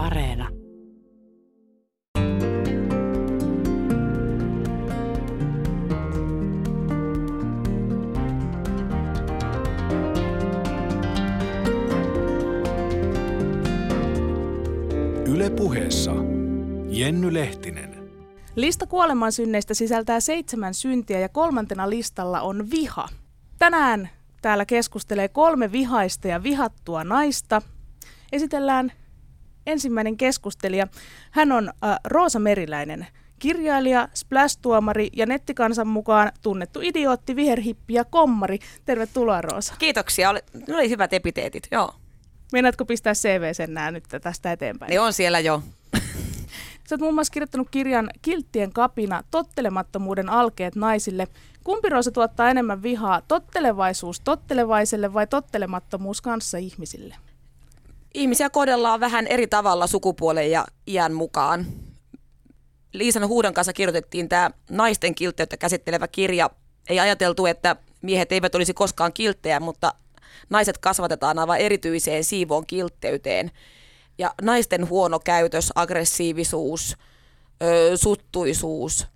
[0.00, 0.48] Areena.
[15.26, 16.12] Yle puheessa
[16.88, 18.10] Jenny Lehtinen.
[18.56, 23.08] Lista kuolemansynneistä sisältää seitsemän syntiä ja kolmantena listalla on viha.
[23.58, 24.10] Tänään
[24.42, 27.62] täällä keskustelee kolme vihaista ja vihattua naista.
[28.32, 28.92] Esitellään
[29.66, 30.86] ensimmäinen keskustelija.
[31.30, 33.06] Hän on äh, Roosa Meriläinen,
[33.38, 38.58] kirjailija, splash-tuomari ja nettikansan mukaan tunnettu idiootti, viherhippi ja kommari.
[38.84, 39.74] Tervetuloa Roosa.
[39.78, 40.40] Kiitoksia, oli,
[40.74, 41.94] oli hyvät epiteetit, joo.
[42.52, 44.90] Meinaatko pistää CV sen nää nyt tästä eteenpäin?
[44.90, 45.62] Ne on siellä jo.
[46.88, 51.28] Sä oot muun muassa kirjoittanut kirjan Kilttien kapina, tottelemattomuuden alkeet naisille.
[51.64, 57.16] Kumpi Roosa tuottaa enemmän vihaa, tottelevaisuus tottelevaiselle vai tottelemattomuus kanssa ihmisille?
[58.14, 61.66] Ihmisiä kohdellaan vähän eri tavalla sukupuolen ja iän mukaan.
[62.92, 66.50] Liisan Huudan kanssa kirjoitettiin tämä naisten kiltteyttä käsittelevä kirja.
[66.88, 69.94] Ei ajateltu, että miehet eivät olisi koskaan kilttejä, mutta
[70.50, 73.50] naiset kasvatetaan aivan erityiseen siivoon kiltteyteen.
[74.18, 76.96] Ja naisten huono käytös, aggressiivisuus,
[77.62, 79.06] ö, suttuisuus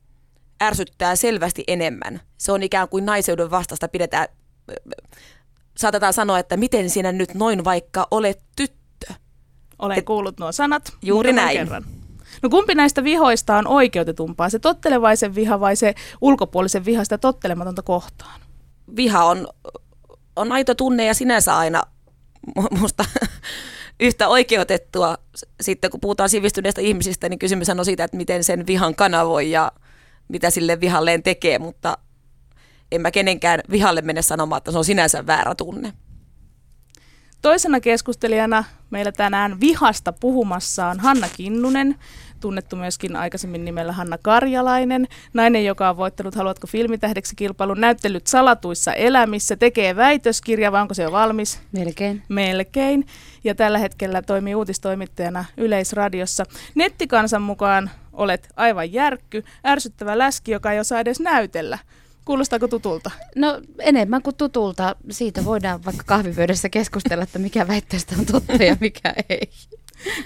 [0.62, 2.20] ärsyttää selvästi enemmän.
[2.38, 4.28] Se on ikään kuin naiseuden vastasta pidetään,
[5.76, 8.83] saatetaan sanoa, että miten sinä nyt noin vaikka olet tyttö.
[9.78, 10.92] Olen Et, kuullut nuo sanat.
[11.02, 11.58] Juuri näin.
[11.58, 11.84] Kerran.
[12.42, 17.82] No kumpi näistä vihoista on oikeutetumpaa, se tottelevaisen viha vai se ulkopuolisen viha sitä tottelematonta
[17.82, 18.40] kohtaan?
[18.96, 19.48] Viha on
[20.36, 21.82] on aito tunne ja sinänsä aina
[22.70, 23.04] musta
[24.00, 25.18] yhtä oikeutettua.
[25.60, 29.72] Sitten kun puhutaan sivistyneistä ihmisistä, niin kysymys on siitä, että miten sen vihan kanavoi ja
[30.28, 31.98] mitä sille vihalleen tekee, mutta
[32.92, 35.92] en mä kenenkään vihalle mene sanomaan, että se on sinänsä väärä tunne.
[37.44, 41.96] Toisena keskustelijana meillä tänään vihasta puhumassa on Hanna Kinnunen,
[42.40, 48.92] tunnettu myöskin aikaisemmin nimellä Hanna Karjalainen, nainen, joka on voittanut Haluatko filmitähdeksi kilpailun näyttelyt salatuissa
[48.92, 51.60] elämissä, tekee väitöskirja, vai onko se jo valmis?
[51.72, 52.22] Melkein.
[52.28, 53.06] Melkein.
[53.44, 56.44] Ja tällä hetkellä toimii uutistoimittajana Yleisradiossa.
[56.74, 61.78] Nettikansan mukaan olet aivan järkky, ärsyttävä läski, joka ei osaa edes näytellä.
[62.24, 63.10] Kuulostaako tutulta?
[63.36, 64.96] No enemmän kuin tutulta.
[65.10, 69.50] Siitä voidaan vaikka kahvipöydässä keskustella, että mikä väitteestä on totta ja mikä ei.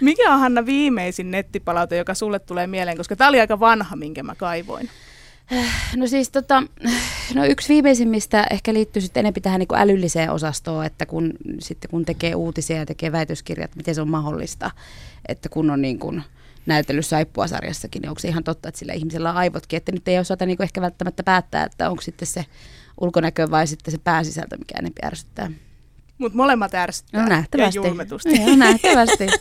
[0.00, 4.22] Mikä on Hanna viimeisin nettipalaute, joka sulle tulee mieleen, koska tämä oli aika vanha, minkä
[4.22, 4.90] mä kaivoin?
[5.96, 6.62] No siis tota,
[7.34, 12.04] no yksi viimeisimmistä ehkä liittyy sitten enemmän tähän niin älylliseen osastoon, että kun, sitten kun
[12.04, 14.70] tekee uutisia ja tekee väitöskirjat, miten se on mahdollista,
[15.28, 16.22] että kun on niin kuin
[16.68, 20.18] näytellyt Saippua-sarjassakin, niin onko se ihan totta, että sillä ihmisellä on aivotkin, että nyt ei
[20.18, 22.44] osata niin ehkä välttämättä päättää, että onko sitten se
[23.00, 25.50] ulkonäkö vai sitten se pääsisältö, mikä enemmän ärsyttää.
[26.18, 27.22] Mutta molemmat ärsyttää.
[27.22, 27.78] No nähtävästi.
[27.78, 28.38] Ja julmetusti.
[28.38, 29.26] No, nähtävästi.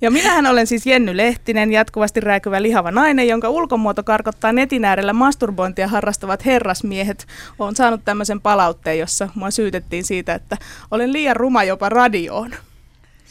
[0.00, 5.12] Ja minähän olen siis Jenny Lehtinen, jatkuvasti rääkyvä lihava nainen, jonka ulkomuoto karkottaa netin äärellä
[5.12, 7.26] masturbointia harrastavat herrasmiehet.
[7.58, 10.56] Olen saanut tämmöisen palautteen, jossa mua syytettiin siitä, että
[10.90, 12.54] olen liian ruma jopa radioon.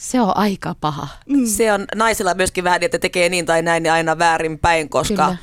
[0.02, 1.08] Se on aika paha.
[1.26, 1.46] Mm.
[1.46, 5.38] Se on naisilla myöskin vähän, että tekee niin tai näin niin aina väärinpäin, koska Kyllä.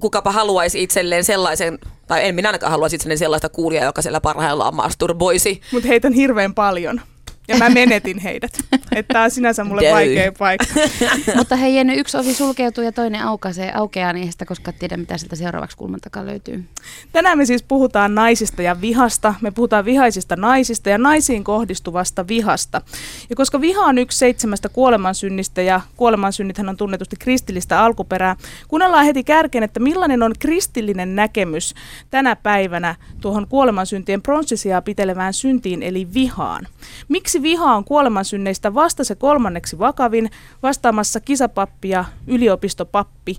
[0.00, 4.74] kukapa haluaisi itselleen sellaisen, tai en minä ainakaan haluaisi itselleen sellaista kuulijaa, joka siellä parhaillaan
[4.74, 5.60] masturboisi.
[5.72, 7.00] Mutta heitä on hirveän paljon
[7.48, 8.58] ja mä menetin heidät.
[8.72, 9.92] Että tämä on sinänsä mulle Döy.
[9.92, 10.66] vaikea paikka.
[11.36, 15.18] Mutta hei Jenny, yksi ovi sulkeutuu ja toinen aukaisee, aukeaa, niin sitä koskaan tiedä, mitä
[15.18, 16.64] sieltä seuraavaksi kulman takaa löytyy.
[17.12, 19.34] Tänään me siis puhutaan naisista ja vihasta.
[19.40, 22.82] Me puhutaan vihaisista naisista ja naisiin kohdistuvasta vihasta.
[23.30, 28.36] Ja koska viha on yksi seitsemästä kuolemansynnistä ja kuolemansynnithän on tunnetusti kristillistä alkuperää,
[28.68, 31.74] kuunnellaan heti kärkeen, että millainen on kristillinen näkemys
[32.10, 36.68] tänä päivänä tuohon kuolemansyntien pronssisia pitelevään syntiin eli vihaan.
[37.08, 40.30] Miksi viha on kuolemansynneistä vasta se kolmanneksi vakavin?
[40.62, 43.36] Vastaamassa kisapappi ja yliopistopappi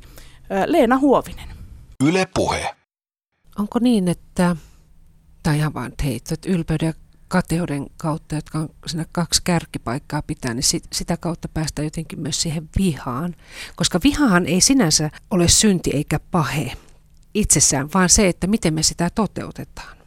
[0.65, 1.49] Leena Huovinen.
[2.03, 2.75] Yle Puhe.
[3.59, 4.55] Onko niin, että,
[5.43, 6.93] tai ihan vaan heittot, ylpeyden ja
[7.27, 12.41] kateuden kautta, jotka on siinä kaksi kärkipaikkaa pitää, niin sit, sitä kautta päästään jotenkin myös
[12.41, 13.35] siihen vihaan.
[13.75, 16.71] Koska vihahan ei sinänsä ole synti eikä pahe
[17.33, 19.97] itsessään, vaan se, että miten me sitä toteutetaan.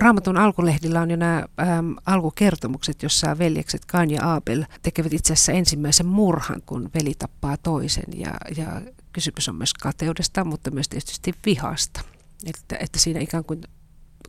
[0.00, 5.52] Raamatun alkulehdillä on jo nämä äm, alkukertomukset, jossa veljekset Kain ja Abel tekevät itse asiassa
[5.52, 8.04] ensimmäisen murhan, kun veli tappaa toisen.
[8.16, 8.80] Ja, ja
[9.12, 12.00] kysymys on myös kateudesta, mutta myös tietysti vihasta.
[12.46, 13.60] Että, että siinä ikään kuin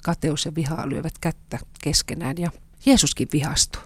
[0.04, 2.36] kateus ja viha lyövät kättä keskenään.
[2.38, 2.52] Ja
[2.86, 3.82] Jeesuskin vihastui.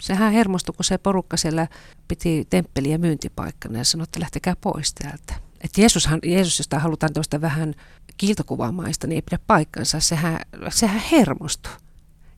[0.00, 1.68] Sehän hermostui, kun se porukka siellä
[2.08, 5.34] piti temppeliä myyntipaikkana ja sanoi, että lähtekää pois täältä.
[5.64, 7.74] Että Jeesushan, Jeesus, josta halutaan tuosta vähän
[8.16, 10.00] kiiltokuvaamaista, niin ei pidä paikkansa.
[10.00, 11.72] Sehän, sehän hermostuu.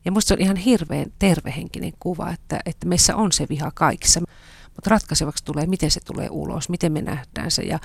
[0.05, 4.19] Ja musta se on ihan hirveän tervehenkinen kuva, että, että meissä on se viha kaikissa.
[4.75, 7.79] Mutta ratkaisevaksi tulee, miten se tulee ulos, miten me nähdään se ja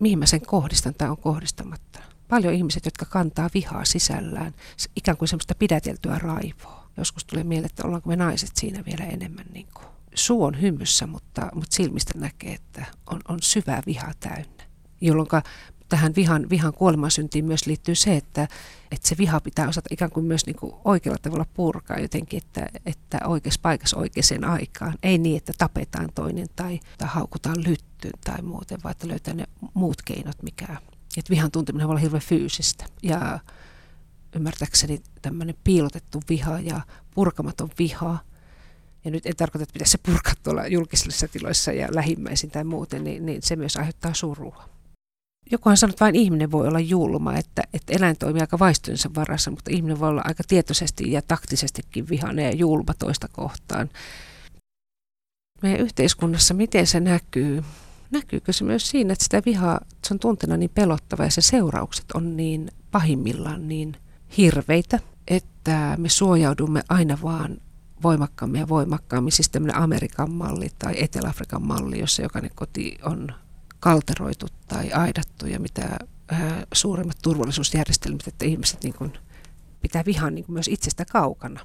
[0.00, 1.98] mihin mä sen kohdistan tai on kohdistamatta.
[2.28, 4.54] Paljon ihmiset, jotka kantaa vihaa sisällään,
[4.96, 6.88] ikään kuin semmoista pidäteltyä raivoa.
[6.96, 11.06] Joskus tulee mieleen, että ollaanko me naiset siinä vielä enemmän niin kuin suu on hymyssä,
[11.06, 14.53] mutta, mutta silmistä näkee, että on, on syvää vihaa täynnä.
[15.00, 15.28] Jolloin
[15.88, 18.48] tähän vihan, vihan kuolemansyntiin myös liittyy se, että,
[18.90, 22.66] että se viha pitää osata ikään kuin myös niin kuin oikealla tavalla purkaa jotenkin, että,
[22.86, 24.94] että oikeassa paikassa oikeaan aikaan.
[25.02, 29.44] Ei niin, että tapetaan toinen tai, tai haukutaan lyttyyn tai muuten, vaan että löytää ne
[29.74, 30.66] muut keinot, mikä...
[31.16, 32.86] Että vihan tunteminen voi olla hirveän fyysistä.
[33.02, 33.38] Ja
[34.36, 36.80] ymmärtääkseni tämmöinen piilotettu viha ja
[37.14, 38.18] purkamaton viha–
[39.04, 43.04] ja nyt en tarkoita, että pitäisi se purkaa tuolla julkisissa tiloissa ja lähimmäisin tai muuten,
[43.04, 44.73] niin, niin se myös aiheuttaa surua.
[45.50, 49.50] Jokuhan sanoo, että vain ihminen voi olla julma, että, että eläin toimii aika vaistojensa varassa,
[49.50, 53.90] mutta ihminen voi olla aika tietoisesti ja taktisestikin vihainen ja julma toista kohtaan.
[55.62, 57.64] Meidän yhteiskunnassa, miten se näkyy?
[58.10, 62.04] Näkyykö se myös siinä, että sitä vihaa, se on tunteena niin pelottava ja se seuraukset
[62.14, 63.96] on niin pahimmillaan niin
[64.36, 67.56] hirveitä, että me suojaudumme aina vaan
[68.02, 73.43] voimakkaammin ja voimakkaammin, siis tämmöinen Amerikan malli tai Etelä-Afrikan malli, jossa jokainen koti on
[73.84, 75.96] kalteroitu tai aidattu ja mitä
[76.32, 76.42] äh,
[76.72, 79.12] suuremmat turvallisuusjärjestelmät, että ihmiset niin kuin
[79.80, 81.60] pitää vihan niin kuin myös itsestä kaukana.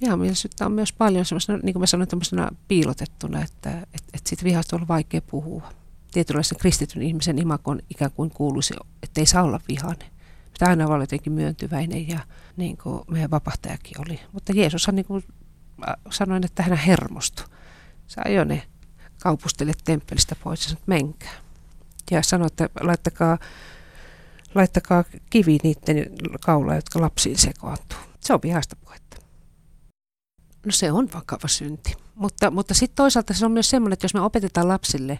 [0.00, 4.44] Vihamielisyyttä on myös paljon semmoisena, niin kuin mä sanoin, tämmöisenä piilotettuna, että, että, että siitä
[4.44, 5.72] vihasta on vaikea puhua.
[6.12, 10.08] Tietynlaisen kristityn ihmisen imakon ikään kuin kuuluisi, että ei saa olla vihainen.
[10.52, 12.18] Pitää aina olla jotenkin myöntyväinen ja
[12.56, 14.20] niin kuin meidän vapahtajakin oli.
[14.32, 15.24] Mutta Jeesushan niin kuin
[16.10, 17.46] sanoi, että hän hermostui.
[18.06, 18.62] Se ajoi ne
[19.24, 21.34] kaupustelijat temppelistä pois ja menkää.
[22.10, 23.38] Ja sanoi, että laittakaa,
[24.54, 26.10] laittakaa kivi niiden
[26.40, 27.98] kaula, jotka lapsiin sekoantuu.
[28.20, 29.16] Se on vihasta puhetta.
[30.66, 31.94] No se on vakava synti.
[32.14, 35.18] Mutta, mutta sitten toisaalta se on myös semmoinen, että jos me opetetaan lapsille,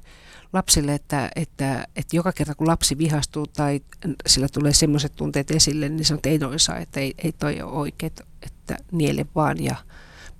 [0.53, 3.81] lapsille että, että, että joka kerta kun lapsi vihastuu tai
[4.27, 7.33] sillä tulee semmoiset tunteet esille, niin se on, että ei noin saa, että ei, ei
[7.33, 8.12] toi ole oikein,
[8.43, 9.77] että niele vaan ja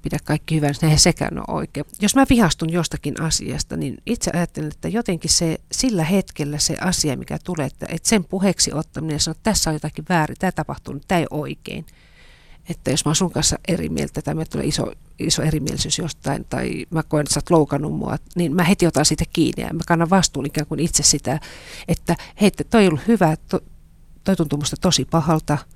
[0.05, 1.87] pidä kaikki hyvänä, eihän sekään ole oikein.
[2.01, 7.17] Jos mä vihastun jostakin asiasta, niin itse ajattelen, että jotenkin se sillä hetkellä se asia,
[7.17, 10.53] mikä tulee, että, että sen puheeksi ottaminen ja sanoa, että tässä on jotakin väärin, tämä
[10.53, 11.87] tapahtuu, tämä ei oikein.
[12.69, 16.45] Että jos mä oon sun kanssa eri mieltä tai meillä tulee iso, iso erimielisyys jostain
[16.45, 19.75] tai mä koen, että sä oot loukannut mua, niin mä heti otan siitä kiinni ja
[19.75, 21.41] mä kannan vastuun ikään kuin itse sitä,
[21.89, 23.61] että hei, toi ei ollut hyvä, to,
[24.25, 25.59] toi tuntuu musta tosi pahalta–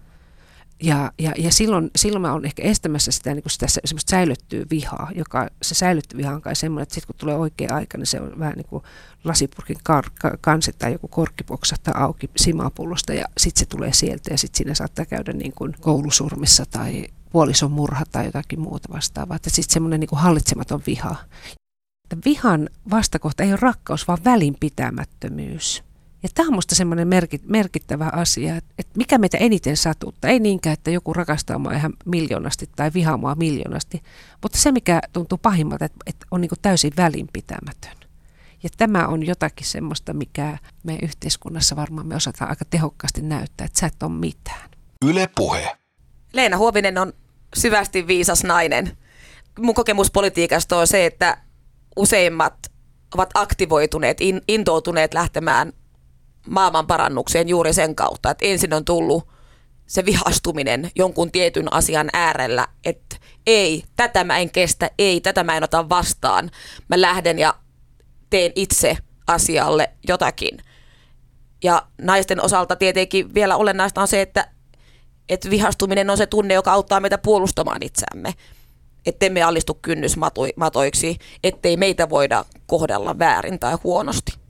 [0.83, 5.11] ja, ja, ja silloin, silloin mä olen ehkä estämässä sitä, niin sitä semmoista säilyttyä vihaa,
[5.15, 8.21] joka se säilytty viha on kai semmoinen, että sitten kun tulee oikea aika, niin se
[8.21, 8.85] on vähän niin kuin
[9.25, 10.05] lasipurkin kar,
[10.41, 14.75] kansi tai joku korkki poksahtaa auki simapullosta ja sitten se tulee sieltä ja sitten siinä
[14.75, 19.37] saattaa käydä niin kuin koulusurmissa tai puolison murha tai jotakin muuta vastaavaa.
[19.37, 21.17] Että sitten semmoinen niin kuin hallitsematon viha.
[22.05, 25.88] Että vihan vastakohta ei ole rakkaus, vaan välinpitämättömyys.
[26.23, 27.09] Ja tämä on minusta semmoinen
[27.47, 30.31] merkittävä asia, että mikä meitä eniten satuttaa.
[30.31, 34.03] Ei niinkään, että joku rakastaa mua ihan miljoonasti tai vihaa mua miljoonasti,
[34.43, 37.97] mutta se mikä tuntuu pahimmalta, että, että on niin täysin välinpitämätön.
[38.63, 43.81] Ja tämä on jotakin semmoista, mikä meidän yhteiskunnassa varmaan me osataan aika tehokkaasti näyttää, että
[43.81, 44.71] sä et ole mitään.
[45.05, 45.77] Yle Puhe.
[46.33, 47.13] Leena Huovinen on
[47.57, 48.99] syvästi viisas nainen.
[49.59, 51.39] Mun kokemus politiikasta on se, että
[51.97, 52.55] useimmat
[53.15, 55.73] ovat aktivoituneet, in, intoutuneet lähtemään
[56.49, 59.29] maailman parannukseen juuri sen kautta, että ensin on tullut
[59.87, 65.57] se vihastuminen jonkun tietyn asian äärellä, että ei, tätä mä en kestä, ei, tätä mä
[65.57, 66.51] en ota vastaan.
[66.89, 67.55] Mä lähden ja
[68.31, 70.59] teen itse asialle jotakin.
[71.65, 74.49] Ja naisten osalta tietenkin vielä olennaista on se, että,
[75.29, 78.35] että vihastuminen on se tunne, joka auttaa meitä puolustamaan itseämme.
[79.07, 84.48] Ettei me alistu kynnysmatoiksi, ettei meitä voida kohdella väärin tai huonosti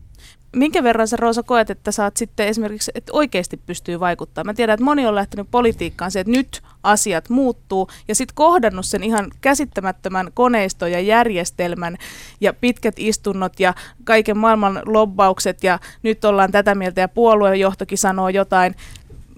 [0.56, 4.46] minkä verran sä Roosa koet, että saat sitten esimerkiksi, että oikeasti pystyy vaikuttamaan?
[4.46, 8.86] Mä tiedän, että moni on lähtenyt politiikkaan se, että nyt asiat muuttuu ja sitten kohdannut
[8.86, 11.96] sen ihan käsittämättömän koneiston ja järjestelmän
[12.40, 13.74] ja pitkät istunnot ja
[14.04, 18.74] kaiken maailman lobbaukset ja nyt ollaan tätä mieltä ja puoluejohtokin sanoo jotain.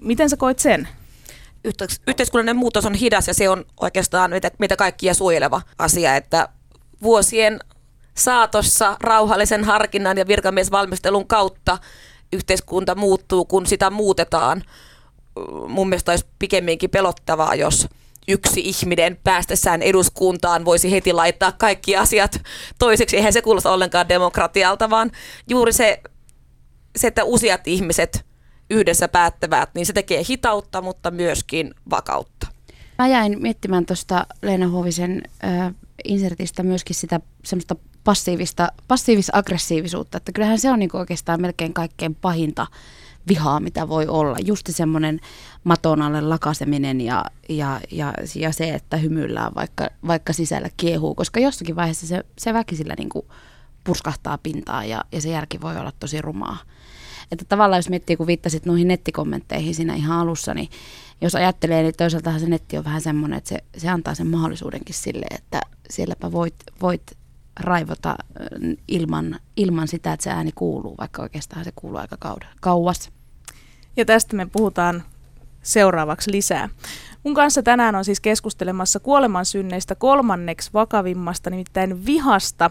[0.01, 0.87] Miten sä koet sen?
[2.07, 6.49] Yhteiskunnallinen muutos on hidas ja se on oikeastaan meitä, meitä kaikkia suojeleva asia, että
[7.01, 7.59] vuosien
[8.23, 11.77] saatossa rauhallisen harkinnan ja virkamiesvalmistelun kautta
[12.33, 14.63] yhteiskunta muuttuu, kun sitä muutetaan.
[15.67, 17.87] Mun mielestä olisi pikemminkin pelottavaa, jos
[18.27, 22.41] yksi ihminen päästessään eduskuntaan voisi heti laittaa kaikki asiat
[22.79, 23.17] toiseksi.
[23.17, 25.11] Eihän se kuulosta ollenkaan demokratialta, vaan
[25.49, 26.01] juuri se,
[26.95, 28.25] se että useat ihmiset
[28.69, 32.47] yhdessä päättävät, niin se tekee hitautta, mutta myöskin vakautta.
[32.97, 35.21] Mä jäin miettimään tuosta Leena Huovisen
[36.03, 42.67] insertistä myöskin sitä semmoista passiivista, passiivis-aggressiivisuutta, että kyllähän se on niin oikeastaan melkein kaikkein pahinta
[43.27, 44.37] vihaa, mitä voi olla.
[44.45, 45.19] Just semmoinen
[45.63, 51.39] maton alle lakaseminen ja, ja, ja, ja se, että hymyillään vaikka, vaikka sisällä kiehuu, koska
[51.39, 53.09] jossakin vaiheessa se, se väkisillä niin
[53.83, 56.57] purskahtaa pintaan ja, ja se jälki voi olla tosi rumaa.
[57.31, 60.69] Että tavallaan jos miettii, kun viittasit noihin nettikommentteihin siinä ihan alussa, niin
[61.21, 64.95] jos ajattelee, niin toisaalta se netti on vähän semmoinen, että se, se antaa sen mahdollisuudenkin
[64.95, 67.01] sille, että sielläpä voit, voit
[67.59, 68.15] raivota
[68.87, 72.17] ilman, ilman sitä, että se ääni kuuluu, vaikka oikeastaan se kuuluu aika
[72.59, 73.11] kauas.
[73.97, 75.03] Ja tästä me puhutaan
[75.61, 76.69] seuraavaksi lisää.
[77.23, 82.69] Mun kanssa tänään on siis keskustelemassa kuolemansynneistä kolmanneksi vakavimmasta, nimittäin vihasta.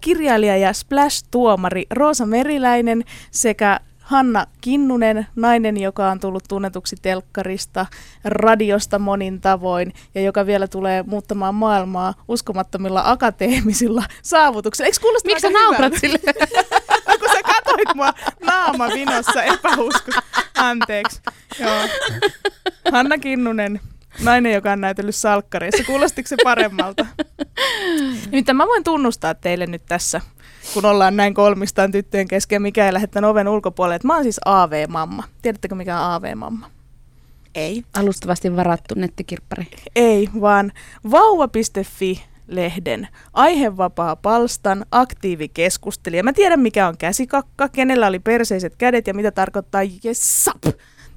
[0.00, 7.86] Kirjailija ja Splash-tuomari Roosa Meriläinen sekä Hanna Kinnunen, nainen, joka on tullut tunnetuksi telkkarista,
[8.24, 14.86] radiosta monin tavoin ja joka vielä tulee muuttamaan maailmaa uskomattomilla akateemisilla saavutuksilla.
[14.86, 16.18] Eikö kuulosta Miksi sä naurat sille?
[17.20, 18.12] Kun sä katsoit mua
[18.46, 20.10] naama vinossa epäusko.
[20.58, 21.20] Anteeksi.
[21.60, 21.88] Joo.
[22.92, 23.80] Hanna Kinnunen,
[24.22, 25.84] nainen, joka on näytellyt salkkareissa.
[25.84, 27.06] Kuulostiko se paremmalta?
[28.30, 30.20] Nimittäin mä voin tunnustaa teille nyt tässä
[30.74, 33.96] kun ollaan näin kolmistaan tyttöjen kesken, mikä ei lähettänyt oven ulkopuolelle.
[33.96, 35.24] Että mä oon siis AV-mamma.
[35.42, 36.70] Tiedättekö mikä on AV-mamma?
[37.54, 37.84] Ei.
[37.96, 39.66] Alustavasti varattu nettikirppari.
[39.96, 40.72] Ei, vaan
[41.10, 46.22] vauva.fi lehden aihevapaa palstan aktiivikeskustelija.
[46.22, 50.64] Mä tiedän mikä on käsikakka, kenellä oli perseiset kädet ja mitä tarkoittaa jessap.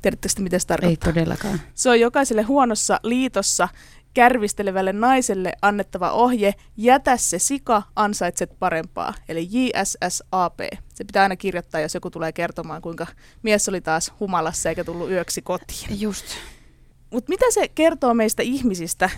[0.01, 1.09] Tiedättekö mitä se tarkoittaa?
[1.09, 1.61] Ei todellakaan.
[1.75, 3.67] Se on jokaiselle huonossa liitossa
[4.13, 10.59] kärvistelevälle naiselle annettava ohje, jätä se sika, ansaitset parempaa, eli JSSAP.
[10.93, 13.07] Se pitää aina kirjoittaa, jos joku tulee kertomaan, kuinka
[13.43, 16.01] mies oli taas humalassa eikä tullut yöksi kotiin.
[16.01, 16.25] Just.
[17.11, 19.09] Mutta mitä se kertoo meistä ihmisistä,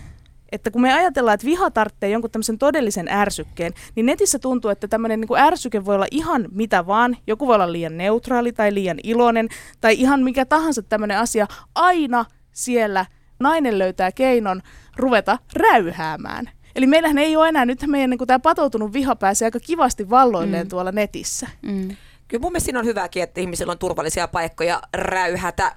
[0.52, 4.88] että kun me ajatellaan, että viha tarvitsee jonkun tämmöisen todellisen ärsykkeen, niin netissä tuntuu, että
[4.88, 7.18] tämmöinen niin ärsyke voi olla ihan mitä vaan.
[7.28, 9.50] Joku voi olla liian neutraali tai liian iloinen
[9.82, 11.48] tai ihan mikä tahansa tämmöinen asia.
[11.76, 13.06] Aina siellä
[13.42, 14.62] nainen löytää keinon
[14.96, 16.50] ruveta räyhäämään.
[16.76, 20.66] Eli meillähän ei ole enää, nyt meidän niin tämä patoutunut viha pääsee aika kivasti valloilleen
[20.66, 20.70] mm.
[20.70, 21.48] tuolla netissä.
[21.62, 21.96] Mm.
[22.28, 25.76] Kyllä mun mielestä siinä on hyväkin, että ihmisillä on turvallisia paikkoja räyhätä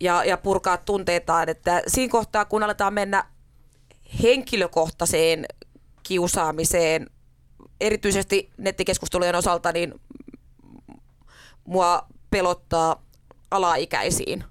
[0.00, 1.48] ja, ja purkaa tunteitaan.
[1.48, 3.24] Että siinä kohtaa, kun aletaan mennä
[4.22, 5.44] henkilökohtaiseen
[6.02, 7.06] kiusaamiseen,
[7.80, 9.94] erityisesti nettikeskustelujen osalta, niin
[11.64, 13.02] mua pelottaa
[13.50, 14.44] alaikäisiin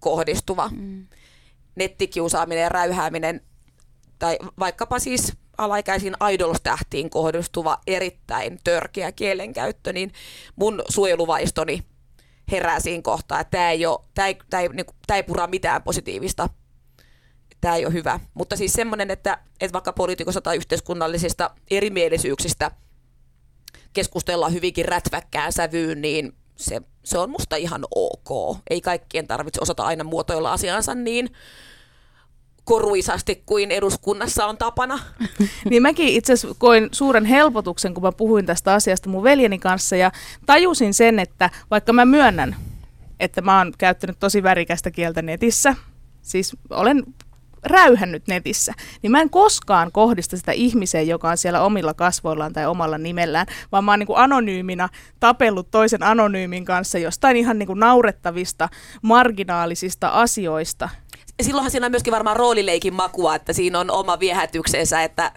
[0.00, 1.06] kohdistuva mm.
[1.74, 3.40] nettikiusaaminen ja räyhääminen,
[4.18, 10.12] tai vaikkapa siis alaikäisiin idolstähtiin kohdistuva erittäin törkeä kielenkäyttö, niin
[10.56, 11.84] mun suojeluvaistoni
[12.50, 15.22] herää siinä kohtaa, että tämä ei, ole, tämä ei, tämä ei, niin kuin, tämä ei
[15.22, 16.48] pura mitään positiivista.
[17.60, 18.20] Tämä ei ole hyvä.
[18.34, 22.70] Mutta siis semmoinen, että, että vaikka poliitikosta tai yhteiskunnallisista erimielisyyksistä
[23.92, 28.58] keskustellaan hyvinkin rätväkkään sävyyn, niin se, se on musta ihan ok.
[28.70, 31.28] Ei kaikkien tarvitse osata aina muotoilla asiansa niin
[32.64, 34.98] koruisasti kuin eduskunnassa on tapana.
[35.70, 39.96] niin mäkin itse asiassa koin suuren helpotuksen, kun mä puhuin tästä asiasta mun veljeni kanssa
[39.96, 40.12] ja
[40.46, 42.56] tajusin sen, että vaikka mä myönnän,
[43.20, 45.74] että mä oon käyttänyt tosi värikästä kieltä netissä,
[46.22, 47.04] siis olen
[47.62, 52.66] räyhännyt netissä, niin mä en koskaan kohdista sitä ihmiseen, joka on siellä omilla kasvoillaan tai
[52.66, 54.88] omalla nimellään, vaan mä oon niin kuin anonyymina
[55.20, 58.68] tapellut toisen anonyymin kanssa jostain ihan niin kuin naurettavista,
[59.02, 60.88] marginaalisista asioista.
[61.42, 65.32] Silloinhan siinä on myöskin varmaan roolileikin makua, että siinä on oma viehätyksensä, että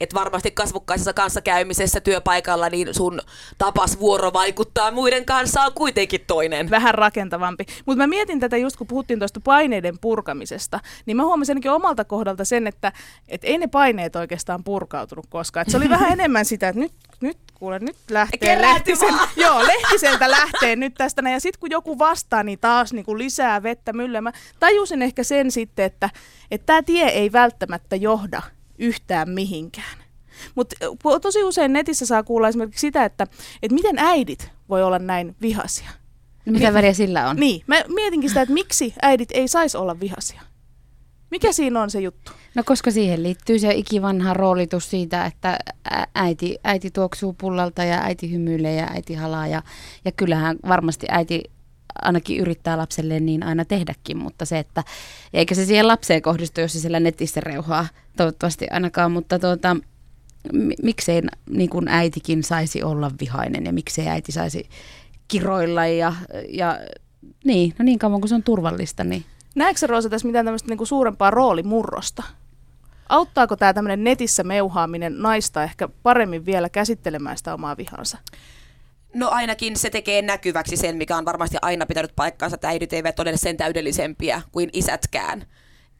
[0.00, 3.20] että varmasti kasvokkaisessa kanssakäymisessä työpaikalla niin sun
[3.58, 6.70] tapas vuoro vaikuttaa muiden kanssa on kuitenkin toinen.
[6.70, 7.64] Vähän rakentavampi.
[7.86, 12.04] Mutta mä mietin tätä just kun puhuttiin tuosta paineiden purkamisesta, niin mä huomasin ainakin omalta
[12.04, 12.92] kohdalta sen, että
[13.28, 15.62] et ei ne paineet oikeastaan purkautunut koskaan.
[15.62, 20.30] Et se oli vähän enemmän sitä, että nyt, nyt kuule, nyt lähtee Lehtisen, joo, Lehtiseltä
[20.30, 21.30] lähtee nyt tästä.
[21.30, 24.34] Ja sitten kun joku vastaa, niin taas niin kuin lisää vettä myllemään.
[24.60, 26.10] Tajusin ehkä sen sitten, että
[26.66, 28.42] tämä tie ei välttämättä johda
[28.78, 29.98] yhtään mihinkään.
[30.54, 30.76] Mutta
[31.22, 33.26] tosi usein netissä saa kuulla esimerkiksi sitä, että,
[33.62, 35.90] että miten äidit voi olla näin vihaisia.
[36.46, 37.36] No mitä väriä sillä on?
[37.36, 40.42] Niin, mä mietinkin sitä, että miksi äidit ei saisi olla vihaisia.
[41.30, 42.32] Mikä siinä on se juttu?
[42.54, 45.58] No koska siihen liittyy se ikivanha roolitus siitä, että
[46.14, 49.46] äiti, äiti tuoksuu pullalta ja äiti hymyilee ja äiti halaa.
[49.46, 49.62] Ja,
[50.04, 51.42] ja kyllähän varmasti äiti
[52.02, 54.84] ainakin yrittää lapselle niin aina tehdäkin, mutta se, että
[55.34, 59.76] eikä se siihen lapseen kohdistu, jos se siellä netissä reuhaa, toivottavasti ainakaan, mutta tuota,
[60.82, 64.68] miksei niin kuin äitikin saisi olla vihainen ja miksei äiti saisi
[65.28, 66.12] kiroilla ja,
[66.48, 66.78] ja
[67.44, 69.04] niin, no niin kauan kuin se on turvallista.
[69.04, 69.24] Niin.
[69.54, 72.22] Näetkö Roosa tässä mitään tämmöistä niin suurempaa roolimurrosta
[73.12, 78.18] Auttaako tämä tämmöinen netissä meuhaaminen naista ehkä paremmin vielä käsittelemään sitä omaa vihansa?
[79.14, 83.20] No ainakin se tekee näkyväksi sen, mikä on varmasti aina pitänyt paikkaansa, että äidit eivät
[83.20, 85.46] ole sen täydellisempiä kuin isätkään.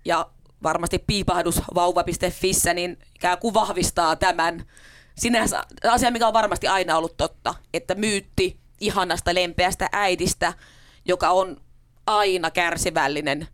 [0.05, 0.31] Ja
[0.63, 4.65] varmasti piipahdus vauva.fissä niin ikään kuin vahvistaa tämän
[5.19, 10.53] sinänsä asia, mikä on varmasti aina ollut totta, että myytti ihanasta lempeästä äidistä,
[11.05, 11.61] joka on
[12.07, 13.49] aina kärsivällinen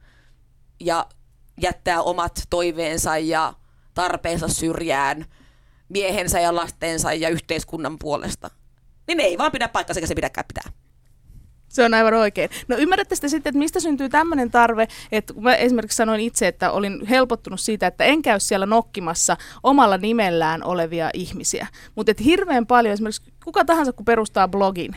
[0.81, 1.07] ja
[1.61, 3.55] jättää omat toiveensa ja
[3.95, 5.25] tarpeensa syrjään
[5.89, 8.51] miehensä ja lastensa ja yhteiskunnan puolesta.
[9.09, 10.73] Niin ei vaan pidä paikkaa, sekä se pidäkään pitää.
[11.69, 12.51] Se on aivan oikein.
[12.69, 16.71] No ymmärrätte sitten, että mistä syntyy tämmöinen tarve, että kun mä esimerkiksi sanoin itse, että
[16.71, 21.67] olin helpottunut siitä, että en käy siellä nokkimassa omalla nimellään olevia ihmisiä.
[21.95, 24.97] Mutta hirveän paljon esimerkiksi kuka tahansa, kun perustaa blogin,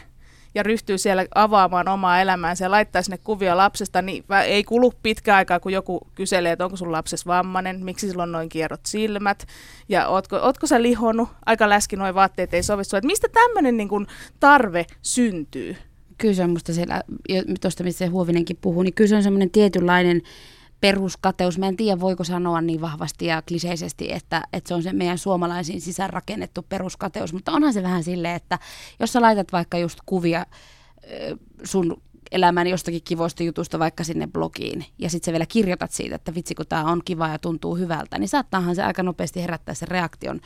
[0.56, 5.36] ja ryhtyy siellä avaamaan omaa elämäänsä ja laittaa sinne kuvia lapsesta, niin ei kulu pitkä
[5.36, 9.48] aikaa, kun joku kyselee, että onko sun lapses vammainen, miksi sillä on noin kierrot silmät,
[9.90, 14.08] ja ootko, ootko sä lihonnut, aika läski noin vaatteet ei sovi että mistä tämmöinen niin
[14.40, 15.76] tarve syntyy?
[16.18, 17.02] Kyllä se on musta siellä,
[17.62, 20.22] tuosta missä Huovinenkin puhuu, niin kyllä se on semmoinen tietynlainen
[20.82, 21.58] peruskateus.
[21.58, 25.18] Mä en tiedä, voiko sanoa niin vahvasti ja kliseisesti, että, että se on se meidän
[25.18, 28.60] suomalaisiin sisäänrakennettu peruskateus, mutta onhan se vähän silleen, että
[29.00, 30.46] jos sä laitat vaikka just kuvia
[31.64, 36.36] sun elämän jostakin kivoista jutusta vaikka sinne blogiin ja sitten sä vielä kirjoitat siitä, että
[36.36, 39.88] vitsi kun tämä on kiva ja tuntuu hyvältä, niin saattaahan se aika nopeasti herättää sen
[39.88, 40.42] reaktion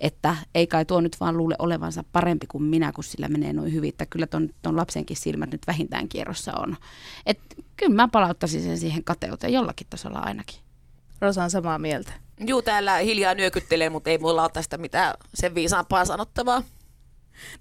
[0.00, 3.72] että ei kai tuo nyt vaan luule olevansa parempi kuin minä, kun sillä menee noin
[3.72, 6.76] hyvin, että kyllä ton, ton lapsenkin silmät nyt vähintään kierrossa on.
[7.26, 7.38] Et
[7.76, 10.58] kyllä mä palauttaisin sen siihen kateuteen jollakin tasolla ainakin.
[11.20, 12.12] Rosa on samaa mieltä.
[12.46, 16.62] Juu, täällä hiljaa nyökyttelee, mutta ei mulla ole tästä mitään sen viisaampaa sanottavaa.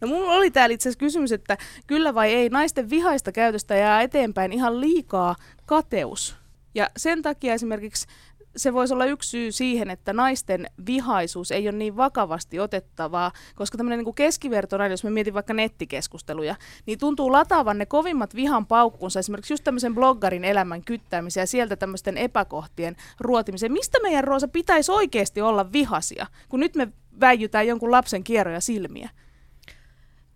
[0.02, 1.58] No mulla oli täällä itse asiassa kysymys, että
[1.88, 5.36] kyllä vai ei, naisten vihaista käytöstä jää eteenpäin ihan liikaa
[5.66, 6.36] kateus.
[6.76, 8.08] Ja sen takia esimerkiksi
[8.56, 13.78] se voisi olla yksi syy siihen, että naisten vihaisuus ei ole niin vakavasti otettavaa, koska
[13.78, 19.20] tämmöinen niin keskivertonainen, jos me mietin vaikka nettikeskusteluja, niin tuntuu lataavan ne kovimmat vihan paukkunsa,
[19.20, 23.72] esimerkiksi just tämmöisen bloggarin elämän kyttäämisen ja sieltä tämmöisten epäkohtien ruotimisen.
[23.72, 26.88] Mistä meidän Roosa pitäisi oikeasti olla vihasia, kun nyt me
[27.20, 29.10] väijytään jonkun lapsen kierroja silmiä?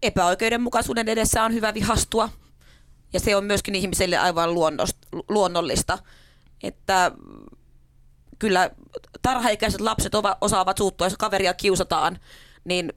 [0.04, 2.30] Epäoikeudenmukaisuuden edessä on hyvä vihastua,
[3.14, 4.50] ja se on myöskin ihmiselle aivan
[5.30, 5.98] luonnollista,
[6.64, 7.12] että
[8.40, 8.70] kyllä
[9.22, 12.20] tarhaikäiset lapset osaavat suuttua, jos kaveria kiusataan,
[12.64, 12.94] niin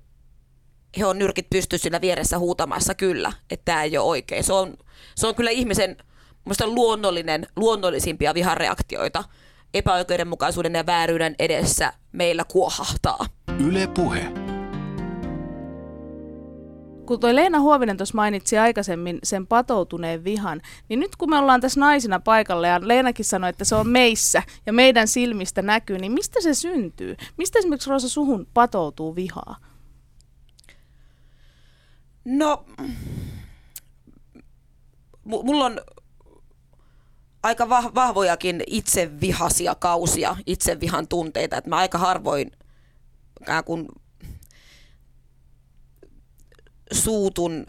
[0.99, 4.45] he on nyrkit pysty sillä vieressä huutamassa kyllä, että tämä ei ole oikein.
[4.45, 4.77] Se on,
[5.15, 5.97] se on kyllä ihmisen
[6.65, 9.25] luonnollinen, luonnollisimpia vihareaktioita
[9.75, 13.27] epäoikeudenmukaisuuden ja vääryyden edessä meillä kuohahtaa.
[13.59, 14.48] Yle Puhe
[17.09, 21.61] kun toi Leena Huovinen tuossa mainitsi aikaisemmin sen patoutuneen vihan, niin nyt kun me ollaan
[21.61, 26.13] tässä naisina paikalla ja Leenakin sanoi, että se on meissä ja meidän silmistä näkyy, niin
[26.13, 27.17] mistä se syntyy?
[27.37, 29.57] Mistä esimerkiksi Rosa suhun patoutuu vihaa?
[32.25, 32.65] No,
[35.25, 35.81] mulla on
[37.43, 42.51] aika vahvojakin itsevihasia kausia, itsevihan tunteita, että mä aika harvoin
[43.65, 43.89] kun
[46.93, 47.67] suutun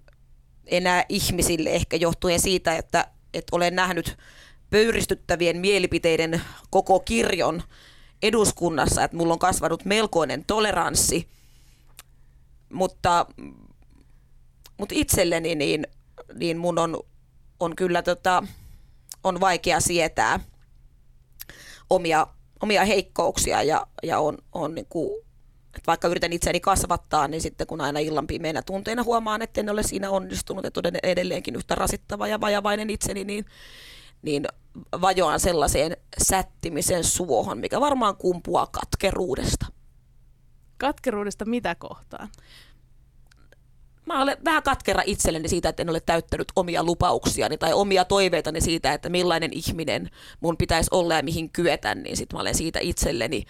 [0.66, 4.18] enää ihmisille ehkä johtuen siitä, että, että olen nähnyt
[4.70, 7.64] pöyristyttävien mielipiteiden koko kirjon
[8.22, 11.28] eduskunnassa, että mulla on kasvanut melkoinen toleranssi,
[12.74, 13.26] mutta,
[14.78, 15.88] mutta itselleni niin,
[16.34, 17.00] niin mun on,
[17.60, 18.44] on kyllä tota,
[19.24, 20.40] on vaikea sietää
[21.90, 22.28] omia,
[22.62, 25.26] omia heikkouksia ja, ja on, on niin kuin
[25.88, 29.84] vaikka yritän itseäni kasvattaa, niin sitten kun aina illan pimeinä tunteina huomaan, että en ole
[29.84, 33.46] siinä onnistunut, että olen edelleenkin yhtä rasittava ja vajavainen itseni, niin,
[34.22, 34.46] niin
[35.02, 39.66] vajoan sellaiseen sättimisen suohon, mikä varmaan kumpuaa katkeruudesta.
[40.78, 42.30] Katkeruudesta mitä kohtaan?
[44.06, 48.62] Mä olen vähän katkera itselleni siitä, että en ole täyttänyt omia lupauksiani tai omia toiveitani
[48.62, 52.80] siitä, että millainen ihminen mun pitäisi olla ja mihin kyetä, niin sitten mä olen siitä
[52.80, 53.44] itselleni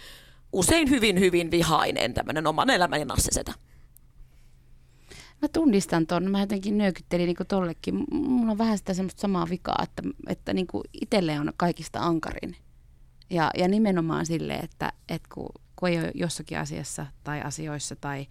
[0.52, 3.52] usein hyvin, hyvin vihainen tämmöinen oman elämäni nassisetä.
[5.42, 6.30] Mä tunnistan ton.
[6.30, 8.04] Mä jotenkin nyökyttelin niin tollekin.
[8.10, 10.66] Mulla on vähän sitä semmoista samaa vikaa, että, että niin
[11.00, 12.56] itselle on kaikista ankarin.
[13.30, 18.26] Ja, ja nimenomaan sille, että, että kun, kun ei ole jossakin asiassa tai asioissa tai,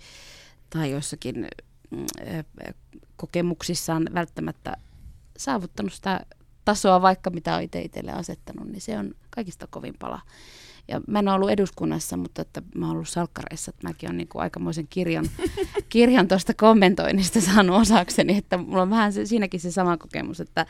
[0.69, 1.47] tai jossakin
[1.91, 2.05] mm,
[3.15, 4.77] kokemuksissaan välttämättä
[5.37, 6.25] saavuttanut sitä
[6.65, 10.21] tasoa, vaikka mitä on itse itselle asettanut, niin se on kaikista kovin pala.
[10.89, 14.17] Ja mä en ole ollut eduskunnassa, mutta että mä oon ollut salkkareissa, että mäkin olen
[14.17, 15.25] niin kuin aikamoisen kirjan,
[15.89, 20.65] kirjan tuosta kommentoinnista saanut osakseni, että mulla on vähän se, siinäkin se sama kokemus, että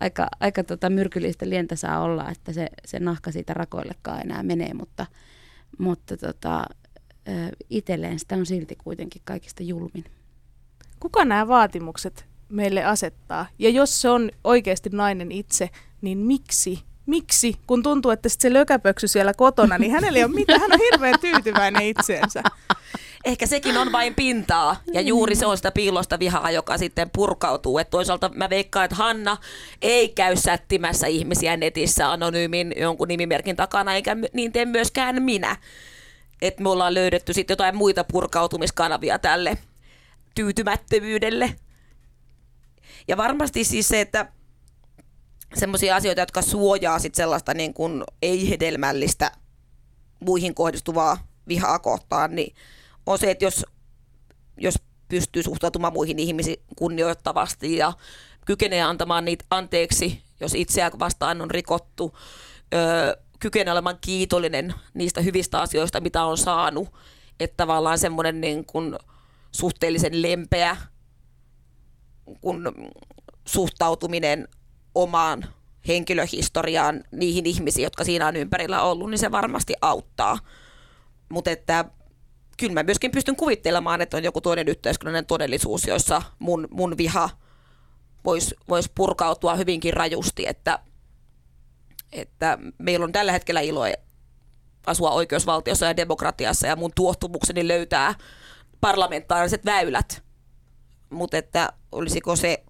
[0.00, 4.74] aika, aika tota myrkyllistä lientä saa olla, että se, se nahka siitä rakoillekaan enää menee,
[4.74, 5.06] mutta,
[5.78, 6.64] mutta tota,
[7.70, 10.04] itselleen sitä on silti kuitenkin kaikista julmin.
[11.00, 13.46] Kuka nämä vaatimukset meille asettaa?
[13.58, 16.89] Ja jos se on oikeasti nainen itse, niin miksi?
[17.10, 17.56] Miksi?
[17.66, 20.60] Kun tuntuu, että sit se lökäpöksy siellä kotona, niin hänellä ei ole mitään.
[20.60, 22.42] Hän on hirveän tyytyväinen itseensä.
[23.24, 27.78] Ehkä sekin on vain pintaa ja juuri se on sitä piilosta vihaa, joka sitten purkautuu.
[27.78, 29.36] Et toisaalta mä veikkaan, että Hanna
[29.82, 35.56] ei käy sättimässä ihmisiä netissä anonyymin jonkun nimimerkin takana, eikä niin tee myöskään minä.
[36.42, 39.58] Että me ollaan löydetty sitten jotain muita purkautumiskanavia tälle
[40.34, 41.54] tyytymättömyydelle.
[43.08, 44.26] Ja varmasti siis se, että
[45.54, 49.32] semmoisia asioita, jotka suojaa sit sellaista niin kuin ei-hedelmällistä
[50.20, 52.54] muihin kohdistuvaa vihaa kohtaan, niin
[53.06, 53.66] on se, että jos,
[54.56, 54.74] jos
[55.08, 57.92] pystyy suhtautumaan muihin ihmisiin kunnioittavasti ja
[58.46, 62.18] kykenee antamaan niitä anteeksi, jos itseä vastaan on rikottu,
[62.74, 66.88] öö, kykenee olemaan kiitollinen niistä hyvistä asioista, mitä on saanut,
[67.40, 68.98] että tavallaan semmoinen niin kuin
[69.52, 70.76] suhteellisen lempeä
[72.40, 72.72] kun
[73.44, 74.48] suhtautuminen
[74.94, 75.44] omaan
[75.88, 80.38] henkilöhistoriaan niihin ihmisiin, jotka siinä on ympärillä ollut, niin se varmasti auttaa.
[81.28, 81.84] Mutta että
[82.56, 87.30] kyllä mä myöskin pystyn kuvittelemaan, että on joku toinen yhteiskunnallinen todellisuus, jossa mun, mun viha
[88.24, 90.78] voisi vois purkautua hyvinkin rajusti, että,
[92.12, 93.80] että meillä on tällä hetkellä ilo
[94.86, 98.14] asua oikeusvaltiossa ja demokratiassa ja mun tuottumukseni löytää
[98.80, 100.22] parlamentaariset väylät.
[101.10, 102.64] Mutta että olisiko se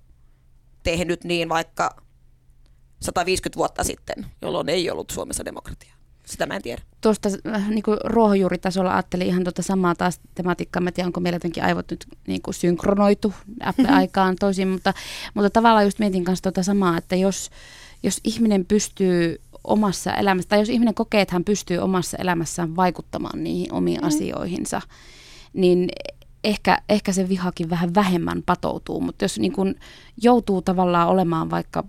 [0.83, 1.97] tehnyt niin vaikka
[3.01, 6.01] 150 vuotta sitten, jolloin ei ollut Suomessa demokratiaa.
[6.27, 6.83] Sitä mä en tiedä.
[7.01, 10.83] Tuosta äh, niin kuin ruohonjuuritasolla ajattelin ihan tuota samaa taas tematiikkaa.
[10.83, 13.35] Mä tiedän, onko meillä jotenkin aivot nyt niin kuin synkronoitu
[13.65, 14.95] Apple-aikaan toisin, mutta,
[15.35, 17.51] mutta tavallaan just mietin kanssa tuota samaa, että jos,
[18.03, 23.45] jos ihminen pystyy omassa elämässä, tai jos ihminen kokee, että hän pystyy omassa elämässään vaikuttamaan
[23.45, 24.07] niihin omiin mm.
[24.07, 24.81] asioihinsa,
[25.53, 25.89] niin
[26.45, 29.75] ehkä, ehkä se vihakin vähän vähemmän patoutuu, mutta jos niin kun
[30.23, 31.85] joutuu tavallaan olemaan vaikka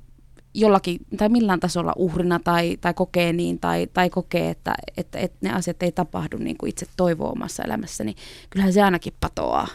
[0.53, 5.37] jollakin tai millään tasolla uhrina tai, tai kokee niin tai, tai kokee, että, että, että
[5.41, 8.15] ne asiat ei tapahdu niin kuin itse toivoo omassa elämässä, niin
[8.49, 9.67] kyllähän se ainakin patoaa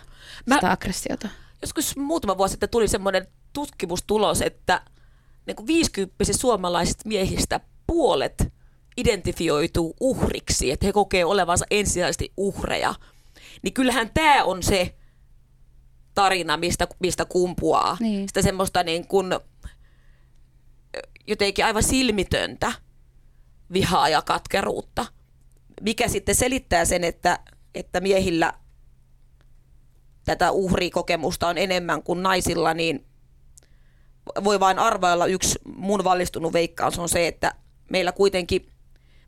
[0.47, 1.29] Mä, sitä aggressiota.
[1.63, 4.81] Joskus muutama vuosi sitten tuli semmoinen tutkimustulos, että
[5.47, 8.53] niin kuin 50 suomalaisista miehistä puolet
[8.97, 12.95] identifioituu uhriksi, että he kokee olevansa ensisijaisesti uhreja.
[13.63, 14.95] Niin kyllähän tämä on se
[16.15, 17.97] tarina, mistä, mistä kumpuaa.
[18.01, 18.29] Niin.
[18.29, 19.27] Sitä semmoista niin kuin,
[21.27, 22.73] jotenkin aivan silmitöntä
[23.73, 25.07] vihaa ja katkeruutta,
[25.83, 27.39] mikä sitten selittää sen, että,
[27.75, 28.53] että miehillä
[30.25, 33.07] tätä uhrikokemusta on enemmän kuin naisilla, niin
[34.45, 37.55] voi vain arvailla yksi mun valistunut veikkaus on se, että
[37.91, 38.73] meillä kuitenkin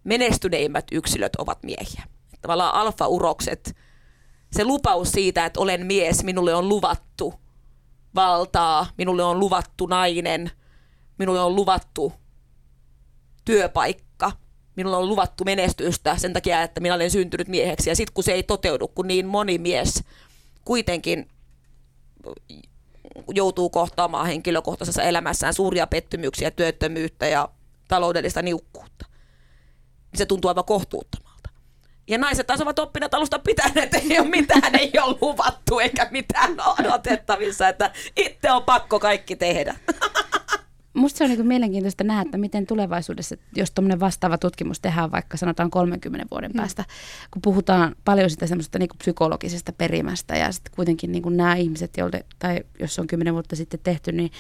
[0.05, 2.03] menestyneimmät yksilöt ovat miehiä.
[2.41, 3.77] Tavallaan alfa-urokset,
[4.53, 7.35] se lupaus siitä, että olen mies, minulle on luvattu
[8.15, 10.51] valtaa, minulle on luvattu nainen–
[11.19, 12.13] minulle on luvattu
[13.45, 14.33] työpaikka,
[14.77, 17.91] minulle on luvattu menestystä sen takia, että minä olen syntynyt mieheksi.
[17.91, 20.05] Ja sitten kun se ei toteudu, kun niin moni mies
[20.65, 21.29] kuitenkin
[23.35, 27.49] joutuu kohtaamaan henkilökohtaisessa elämässään suuria pettymyksiä, työttömyyttä ja
[27.89, 29.07] taloudellista niukkuutta.
[30.15, 31.51] Se tuntuu aivan kohtuuttomalta.
[32.09, 36.09] Ja naiset taas ovat oppineet alusta pitäneet, että ei ole mitään, ei ole luvattu eikä
[36.11, 39.77] mitään odotettavissa, että itse on pakko kaikki tehdä.
[40.99, 45.37] Musta se on niin mielenkiintoista nähdä, että miten tulevaisuudessa, jos tuommoinen vastaava tutkimus tehdään vaikka
[45.37, 46.57] sanotaan 30 vuoden mm.
[46.57, 46.85] päästä,
[47.31, 52.25] kun puhutaan paljon sitä semmoista niin psykologisesta perimästä ja sitten kuitenkin niin nämä ihmiset, joille,
[52.39, 54.31] tai jos se on 10 vuotta sitten tehty, niin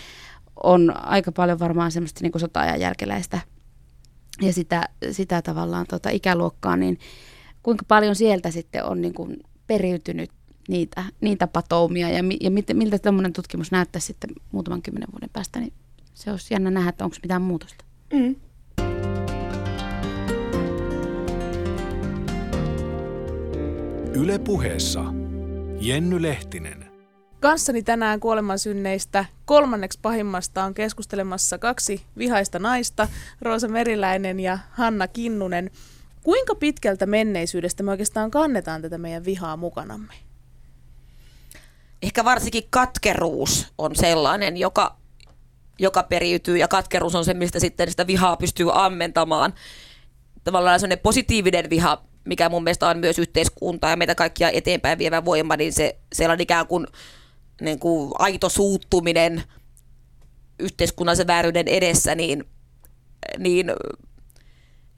[0.62, 3.40] on aika paljon varmaan semmoista niin sota-ajan jälkeläistä
[4.40, 6.98] ja sitä, sitä tavallaan tota ikäluokkaa, niin
[7.62, 10.30] kuinka paljon sieltä sitten on niin kuin periytynyt
[10.68, 15.72] niitä, niitä patoumia ja, ja miltä tämmöinen tutkimus näyttää sitten muutaman kymmenen vuoden päästä, niin
[16.18, 17.84] se olisi jännä nähdä, että onko mitään muutosta.
[18.12, 18.36] Mm.
[24.14, 25.04] Yle puheessa
[25.80, 26.84] Jenny Lehtinen.
[27.40, 33.08] Kanssani tänään kuolemansynneistä kolmanneksi pahimmasta on keskustelemassa kaksi vihaista naista,
[33.40, 35.70] Roosa Meriläinen ja Hanna Kinnunen.
[36.22, 40.14] Kuinka pitkältä menneisyydestä me oikeastaan kannetaan tätä meidän vihaa mukanamme?
[42.02, 44.96] Ehkä varsinkin katkeruus on sellainen, joka
[45.78, 49.54] joka periytyy ja katkeruus on se, mistä sitten sitä vihaa pystyy ammentamaan.
[50.44, 55.24] Tavallaan sellainen positiivinen viha, mikä mun mielestä on myös yhteiskuntaa ja meitä kaikkia eteenpäin vievä
[55.24, 56.86] voima, niin se sellainen ikään kuin,
[57.60, 59.42] niin kuin aito suuttuminen
[60.58, 62.44] yhteiskunnallisen vääryyden edessä, niin,
[63.38, 63.72] niin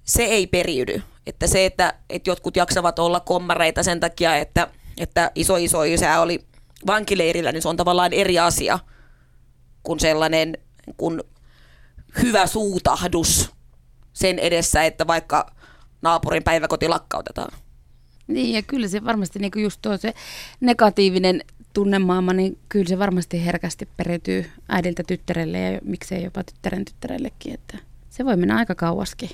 [0.04, 1.02] se ei periydy.
[1.26, 6.20] Että se, että, että jotkut jaksavat olla kommareita sen takia, että, että iso iso isä
[6.20, 6.46] oli
[6.86, 8.78] vankileirillä, niin se on tavallaan eri asia
[9.82, 10.58] kuin sellainen
[10.96, 11.22] kuin
[12.22, 13.50] hyvä suutahdus
[14.12, 15.52] sen edessä, että vaikka
[16.02, 17.58] naapurin päiväkoti lakkautetaan.
[18.26, 20.14] Niin, ja kyllä se varmasti niin kuin just tuo se
[20.60, 21.40] negatiivinen
[21.72, 27.78] tunnemaailma, niin kyllä se varmasti herkästi periytyy äidiltä tyttärelle ja miksei jopa tyttären tyttärellekin, että
[28.10, 29.30] se voi mennä aika kauaskin.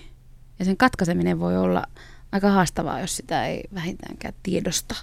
[0.59, 1.87] Ja sen katkaiseminen voi olla
[2.33, 4.95] aika haastavaa, jos sitä ei vähintäänkään tiedosta.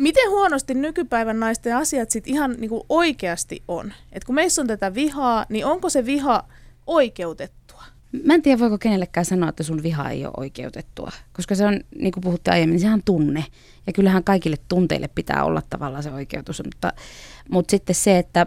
[0.00, 3.92] Miten huonosti nykypäivän naisten asiat sitten ihan niinku oikeasti on?
[4.12, 6.44] Et kun meissä on tätä vihaa, niin onko se viha
[6.86, 7.84] oikeutettua?
[8.24, 11.10] Mä en tiedä, voiko kenellekään sanoa, että sun viha ei ole oikeutettua.
[11.32, 13.44] Koska se on, niin kuin puhuttiin aiemmin, niin sehän on tunne.
[13.86, 16.62] Ja kyllähän kaikille tunteille pitää olla tavallaan se oikeutus.
[16.64, 16.92] Mutta,
[17.50, 18.46] mutta sitten se, että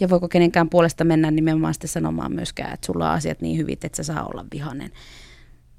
[0.00, 3.78] ja voiko kenenkään puolesta mennä nimenomaan sitten sanomaan myöskään, että sulla on asiat niin hyvin,
[3.82, 4.92] että sä saa olla vihanen.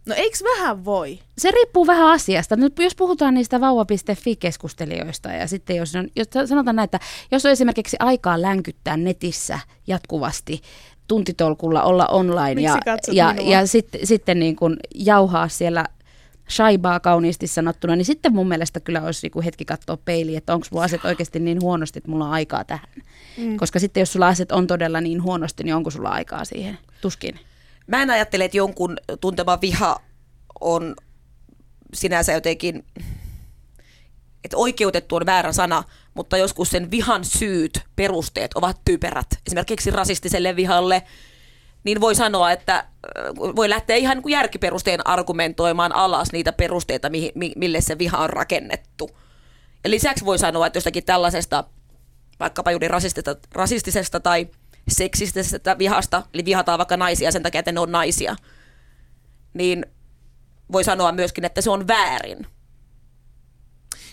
[0.05, 1.19] No eikö vähän voi?
[1.37, 2.55] Se riippuu vähän asiasta.
[2.55, 6.99] Nyt jos puhutaan niistä vauva.fi-keskustelijoista ja sitten jos, on, jos sanotaan näin, että
[7.31, 10.61] jos on esimerkiksi aikaa länkyttää netissä jatkuvasti
[11.07, 12.77] tuntitolkulla olla online ja,
[13.11, 15.85] ja, ja sitten, sitten niin kuin jauhaa siellä
[16.49, 20.53] shaibaa kauniisti sanottuna, niin sitten mun mielestä kyllä olisi niin kuin hetki katsoa peiliin, että
[20.53, 22.89] onko mulla asiat oikeasti niin huonosti, että mulla on aikaa tähän.
[23.37, 23.57] Mm.
[23.57, 26.77] Koska sitten jos sulla asiat on todella niin huonosti, niin onko sulla aikaa siihen?
[27.01, 27.39] Tuskin.
[27.91, 29.99] Mä en ajattele, että jonkun tuntema viha
[30.61, 30.95] on
[31.93, 32.85] sinänsä jotenkin,
[34.43, 39.27] että oikeutettu on väärä sana, mutta joskus sen vihan syyt, perusteet ovat typerät.
[39.47, 41.03] Esimerkiksi rasistiselle vihalle,
[41.83, 42.85] niin voi sanoa, että
[43.37, 47.09] voi lähteä ihan niin kuin järkiperusteen argumentoimaan alas niitä perusteita,
[47.55, 49.09] mille se viha on rakennettu.
[49.83, 51.63] Ja lisäksi voi sanoa, että jostakin tällaisesta,
[52.39, 54.47] vaikkapa juuri rasistisesta, rasistisesta tai
[54.87, 58.35] seksistisestä vihasta, eli vihataan vaikka naisia sen takia, että ne on naisia,
[59.53, 59.85] niin
[60.71, 62.47] voi sanoa myöskin, että se on väärin.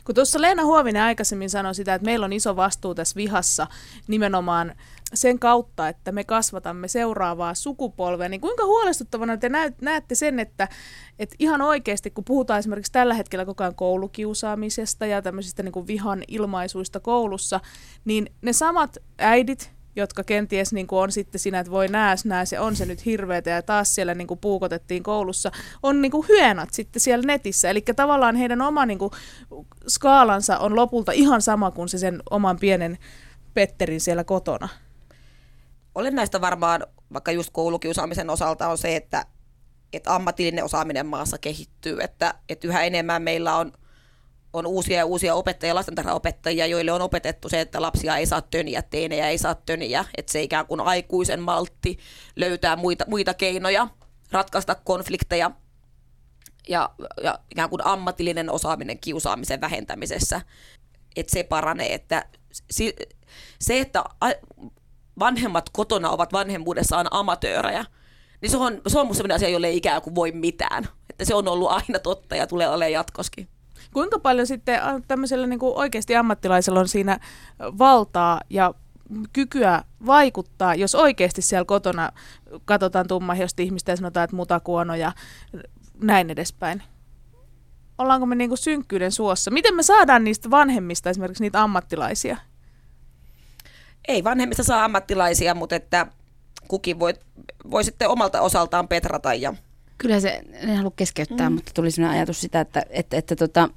[0.05, 3.67] Kun tuossa Leena Huovinen aikaisemmin sanoi sitä, että meillä on iso vastuu tässä vihassa
[4.07, 4.75] nimenomaan
[5.15, 9.51] sen kautta, että me kasvatamme seuraavaa sukupolvea, niin kuinka huolestuttavana te
[9.81, 10.69] näette sen, että,
[11.19, 15.87] että ihan oikeasti, kun puhutaan esimerkiksi tällä hetkellä koko ajan koulukiusaamisesta ja tämmöisistä niin kuin
[15.87, 17.61] vihan ilmaisuista koulussa,
[18.05, 22.53] niin ne samat äidit, jotka kenties niin kuin on sitten siinä, että voi nääs, nääs
[22.53, 25.51] ja on se nyt hirveätä ja taas siellä niin kuin puukotettiin koulussa,
[25.83, 27.71] on niin kuin hyönat sitten siellä netissä.
[27.71, 29.11] Eli tavallaan heidän oma niin kuin
[29.89, 32.99] skaalansa on lopulta ihan sama kuin se sen oman pienen
[33.55, 34.69] Petterin siellä kotona.
[35.95, 39.27] Olennaista varmaan vaikka just koulukiusaamisen osalta on se, että,
[39.93, 43.73] että ammatillinen osaaminen maassa kehittyy, että, että yhä enemmän meillä on–
[44.53, 48.83] on uusia ja uusia opettajia, lastentarhaopettajia, joille on opetettu se, että lapsia ei saa töniä,
[48.83, 51.99] teinejä ei saa töniä, että se ikään kuin aikuisen maltti
[52.37, 53.89] löytää muita, muita keinoja
[54.33, 55.51] ratkaista konflikteja
[56.69, 56.91] ja,
[57.23, 60.41] ja ikään kuin ammatillinen osaaminen kiusaamisen vähentämisessä,
[61.17, 62.27] että se paranee, että
[63.61, 64.05] se, että
[65.19, 67.85] vanhemmat kotona ovat vanhemmuudessaan amatöörejä,
[68.41, 70.89] niin se on, se on sellainen asia, jolle ei ikään kuin voi mitään.
[71.11, 73.49] Että se on ollut aina totta ja tulee olemaan jatkoskin.
[73.93, 77.19] Kuinka paljon sitten äh, tämmöisellä niin kuin oikeasti ammattilaisella on siinä
[77.79, 78.75] valtaa ja
[79.33, 82.13] kykyä vaikuttaa, jos oikeasti siellä kotona
[82.65, 85.13] katsotaan tummahjosta ihmistä ja sanotaan, että mutakuono ja
[86.03, 86.83] näin edespäin?
[87.99, 89.51] Ollaanko me niin kuin synkkyyden suossa?
[89.51, 92.37] Miten me saadaan niistä vanhemmista esimerkiksi niitä ammattilaisia?
[94.09, 96.07] Ei vanhemmista saa ammattilaisia, mutta että
[96.69, 97.15] kukin voi,
[97.71, 99.55] voi sitten omalta osaltaan petrata ja
[99.99, 101.55] Kyllä se, en halua keskeyttää, mm.
[101.55, 103.69] mutta tuli sellainen ajatus sitä, että, että, että tota,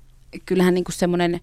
[0.46, 1.40] kyllähän niin semmoinen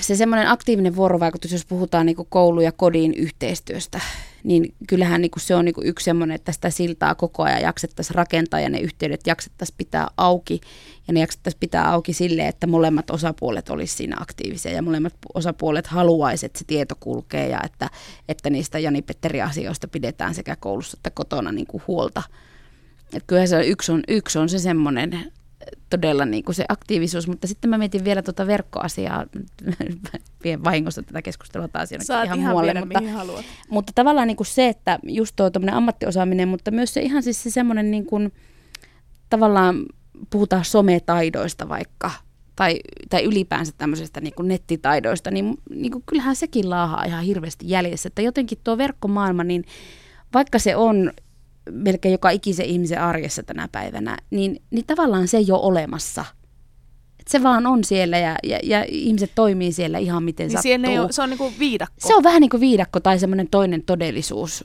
[0.00, 4.00] se semmoinen aktiivinen vuorovaikutus, jos puhutaan niin koulu- ja kodin yhteistyöstä,
[4.44, 8.60] niin kyllähän niin se on niin yksi semmoinen, että sitä siltaa koko ajan jaksettaisiin rakentaa
[8.60, 10.60] ja ne yhteydet jaksettaisiin pitää auki.
[11.08, 15.86] Ja ne jaksettaisiin pitää auki silleen, että molemmat osapuolet olisi siinä aktiivisia ja molemmat osapuolet
[15.86, 17.90] haluaisivat, että se tieto kulkee ja että,
[18.28, 22.22] että niistä Jani-Petteri-asioista pidetään sekä koulussa että kotona niin kuin huolta.
[23.14, 25.32] Että kyllä se yksi on, yksi on se semmoinen
[25.90, 29.26] todella niin kuin se aktiivisuus, mutta sitten mä mietin vielä tuota verkkoasiaa,
[30.44, 33.44] vien vahingossa tätä keskustelua taas Saat ihan, ihan muualle, mutta, haluat.
[33.70, 37.50] mutta tavallaan niin kuin se, että just tuo ammattiosaaminen, mutta myös se ihan siis se
[37.50, 38.32] semmoinen niin kuin,
[39.30, 39.86] tavallaan
[40.30, 42.10] puhutaan sometaidoista vaikka,
[42.56, 47.64] tai, tai ylipäänsä tämmöisestä niin kuin nettitaidoista, niin, niin kuin kyllähän sekin laahaa ihan hirveästi
[47.68, 49.64] jäljessä, että jotenkin tuo verkkomaailma, niin
[50.34, 51.12] vaikka se on
[51.70, 56.24] melkein joka ikisen ihmisen arjessa tänä päivänä, niin, niin tavallaan se ei ole olemassa.
[57.20, 60.90] Et se vaan on siellä ja, ja, ja ihmiset toimii siellä ihan miten niin sattuu.
[60.90, 61.94] Ei ole, se on niin kuin viidakko.
[61.98, 64.64] Se on vähän niin kuin viidakko tai semmoinen toinen todellisuus.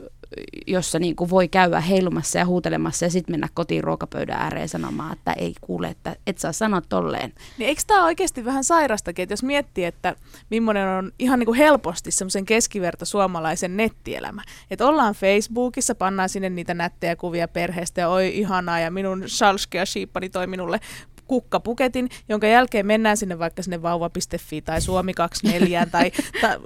[0.67, 5.13] Jossa niin kuin voi käydä heilumassa ja huutelemassa ja sitten mennä kotiin ruokapöydän ääreen sanomaan,
[5.13, 7.33] että ei kuule, että et saa sanoa tolleen.
[7.57, 10.15] Niin eikö tämä oikeasti vähän sairastakin, että jos miettii, että
[10.49, 14.41] millainen on ihan niin kuin helposti semmoisen keskiverto suomalaisen nettielämä.
[14.71, 19.85] Että ollaan Facebookissa, pannaan sinne niitä nättejä kuvia perheestä ja oi ihanaa ja minun Shalskea
[19.85, 20.79] Sheepani toi minulle
[21.29, 26.11] kukkapuketin, jonka jälkeen mennään sinne vaikka sinne vauva.fi tai Suomi 24 tai,
[26.41, 26.59] tai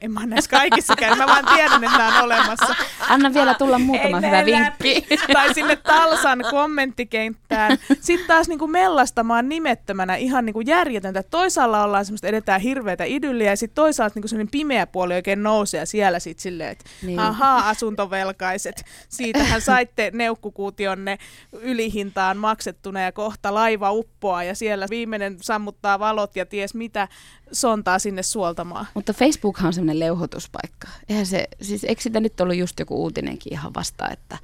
[0.00, 2.74] en mä näissä kaikissa käy, mä vaan tiedän, että nämä on olemassa.
[3.08, 5.06] Anna vielä tulla muutama Ei hyvä vinkki.
[5.32, 7.41] tai sinne Talsan kommenttikenttään.
[8.00, 11.22] Sitten taas niin kuin mellastamaan nimettömänä ihan niin kuin järjetöntä.
[11.22, 15.42] Toisaalla ollaan semmoista, edetään hirveätä idylliä ja sitten toisaalta niin kuin semmoinen pimeä puoli oikein
[15.42, 17.06] nousee ja siellä sitten silleen, että Niin.
[17.06, 17.18] niin.
[17.18, 21.18] ahaa asuntovelkaiset, siitähän saitte neukkukuutionne
[21.52, 27.08] ylihintaan maksettuna ja kohta laiva uppoaa ja siellä viimeinen sammuttaa valot ja ties mitä
[27.52, 28.86] sontaa sinne suoltamaan.
[28.94, 30.88] Mutta Facebookhan on semmoinen leuhotuspaikka.
[31.08, 34.38] Eihän se, siis eikö sitä nyt ollut just joku uutinenkin ihan vasta, että,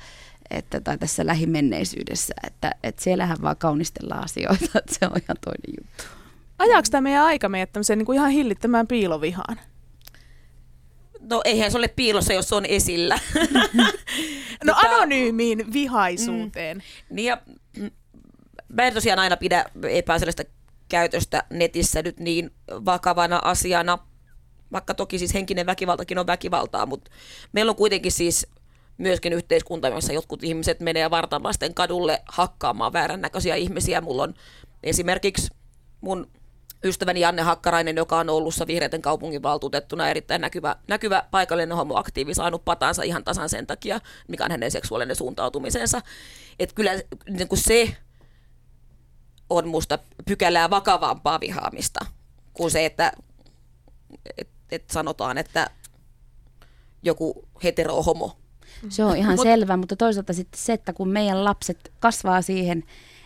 [0.50, 5.74] että tai tässä lähimenneisyydessä, että, että siellähän vaan kaunistellaan asioita, että se on ihan toinen
[5.78, 6.04] juttu.
[6.58, 9.60] Ajaako tämä meidän aika meidät tämmöiseen niin kuin ihan hillittämään piilovihaan?
[11.20, 13.18] No eihän se ole piilossa, jos se on esillä.
[14.64, 16.82] No Tota- anonyymiin vihaisuuteen.
[17.10, 17.38] Niin ja
[17.76, 17.90] mm,
[18.68, 20.42] mä en tosiaan aina pidä epäasiallista
[20.88, 23.98] käytöstä netissä nyt niin vakavana asiana,
[24.72, 27.10] vaikka toki siis henkinen väkivaltakin on väkivaltaa, mutta
[27.52, 28.46] meillä on kuitenkin siis
[28.98, 34.00] myöskin yhteiskunta, jossa jotkut ihmiset menee vartavasten kadulle hakkaamaan väärännäköisiä ihmisiä.
[34.00, 34.34] Mulla on
[34.82, 35.48] esimerkiksi
[36.00, 36.30] mun
[36.84, 43.02] ystäväni Janne Hakkarainen, joka on Oulussa vihreiden kaupunginvaltuutettuna erittäin näkyvä, näkyvä paikallinen homoaktiivi, saanut patansa
[43.02, 46.00] ihan tasan sen takia, mikä on hänen seksuaalinen suuntautumisensa.
[46.58, 46.92] Että kyllä
[47.30, 47.96] niin kuin se
[49.50, 52.00] on musta pykälää vakavampaa vihaamista
[52.54, 53.12] kuin se, että
[54.38, 55.70] et, et sanotaan, että
[57.02, 58.36] joku hetero homo.
[58.88, 62.84] Se on ihan Mut- selvä, mutta toisaalta sitten se, että kun meidän lapset kasvaa siihen,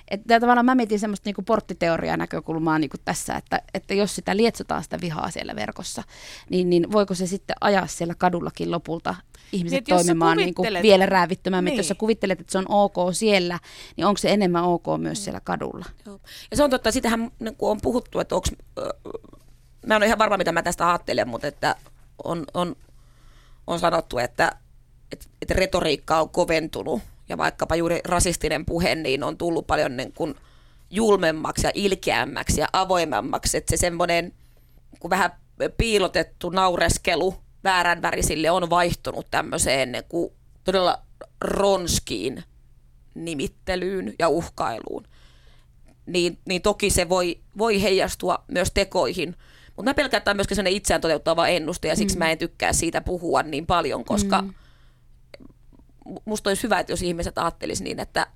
[0.08, 4.82] että tavallaan mä mietin semmoista niinku porttiteoriaa näkökulmaa niinku tässä, että, että jos sitä lietsotaan
[4.82, 6.02] sitä vihaa siellä verkossa,
[6.50, 9.14] niin, niin voiko se sitten ajaa siellä kadullakin lopulta
[9.52, 11.64] ihmiset Niin, toimimaan niinku vielä räävittömämmin.
[11.64, 11.72] Niin.
[11.72, 11.78] Niin.
[11.78, 13.58] Jos sä kuvittelet, että se on ok siellä,
[13.96, 15.84] niin onko se enemmän ok myös siellä kadulla?
[16.06, 16.20] Joo.
[16.50, 18.48] Ja se on totta, sitähän niin on puhuttu, että onko,
[19.86, 21.76] mä en ole ihan varma, mitä mä tästä ajattelen, mutta että
[22.24, 22.76] on, on,
[23.66, 24.56] on sanottu, että,
[25.12, 30.12] että, että retoriikka on koventunut ja vaikkapa juuri rasistinen puhe, niin on tullut paljon niin
[30.12, 30.34] kuin
[30.90, 34.32] julmemmaksi ja ilkeämmäksi ja avoimemmaksi, että se semmoinen
[35.00, 35.30] kun vähän
[35.76, 40.32] piilotettu naureskelu väärän värisille on vaihtunut tämmöiseen niin kuin
[40.64, 40.98] todella
[41.40, 42.44] ronskiin
[43.14, 45.06] nimittelyyn ja uhkailuun
[46.06, 49.36] niin, niin toki se voi, voi heijastua myös tekoihin.
[49.76, 52.18] Mutta mä pelkään, että tämä on myöskin sellainen itseään toteuttava ennuste, ja siksi mm.
[52.18, 54.54] mä en tykkää siitä puhua niin paljon, koska mm.
[56.24, 58.26] Musta olisi hyvä, että jos ihmiset ajattelisi niin, että,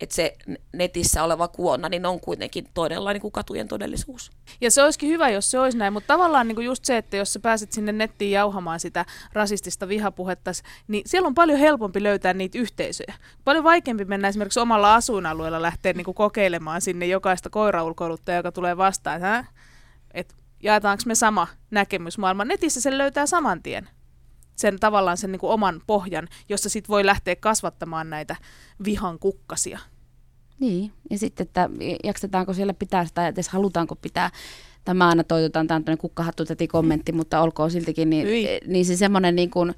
[0.00, 0.36] että se
[0.72, 4.30] netissä oleva kuonna niin on kuitenkin todenlainen kuin katujen todellisuus.
[4.60, 7.16] Ja se olisikin hyvä, jos se olisi näin, mutta tavallaan niin kuin just se, että
[7.16, 10.50] jos sä pääset sinne nettiin jauhamaan sitä rasistista vihapuhetta,
[10.88, 13.14] niin siellä on paljon helpompi löytää niitä yhteisöjä.
[13.44, 18.76] Paljon vaikeampi mennä esimerkiksi omalla asuinalueella lähteä niin kuin kokeilemaan sinne jokaista koiraulkoiluttajaa, joka tulee
[18.76, 19.44] vastaan, että,
[20.14, 22.48] että jaetaanko me sama näkemys maailman.
[22.48, 23.88] Netissä sen löytää saman tien.
[24.56, 28.36] Sen tavallaan sen niin kuin oman pohjan, jossa sit voi lähteä kasvattamaan näitä
[28.84, 29.78] vihan kukkasia.
[30.60, 31.70] Niin, ja sitten, että
[32.04, 34.30] jaksetaanko siellä pitää sitä, ja edes halutaanko pitää,
[34.84, 38.60] tämä aina toitotaan, tämä on tämmöinen kukkahattu kommentti, mutta olkoon siltikin, niin, Hyi.
[38.66, 39.74] niin se semmoinen niin kuin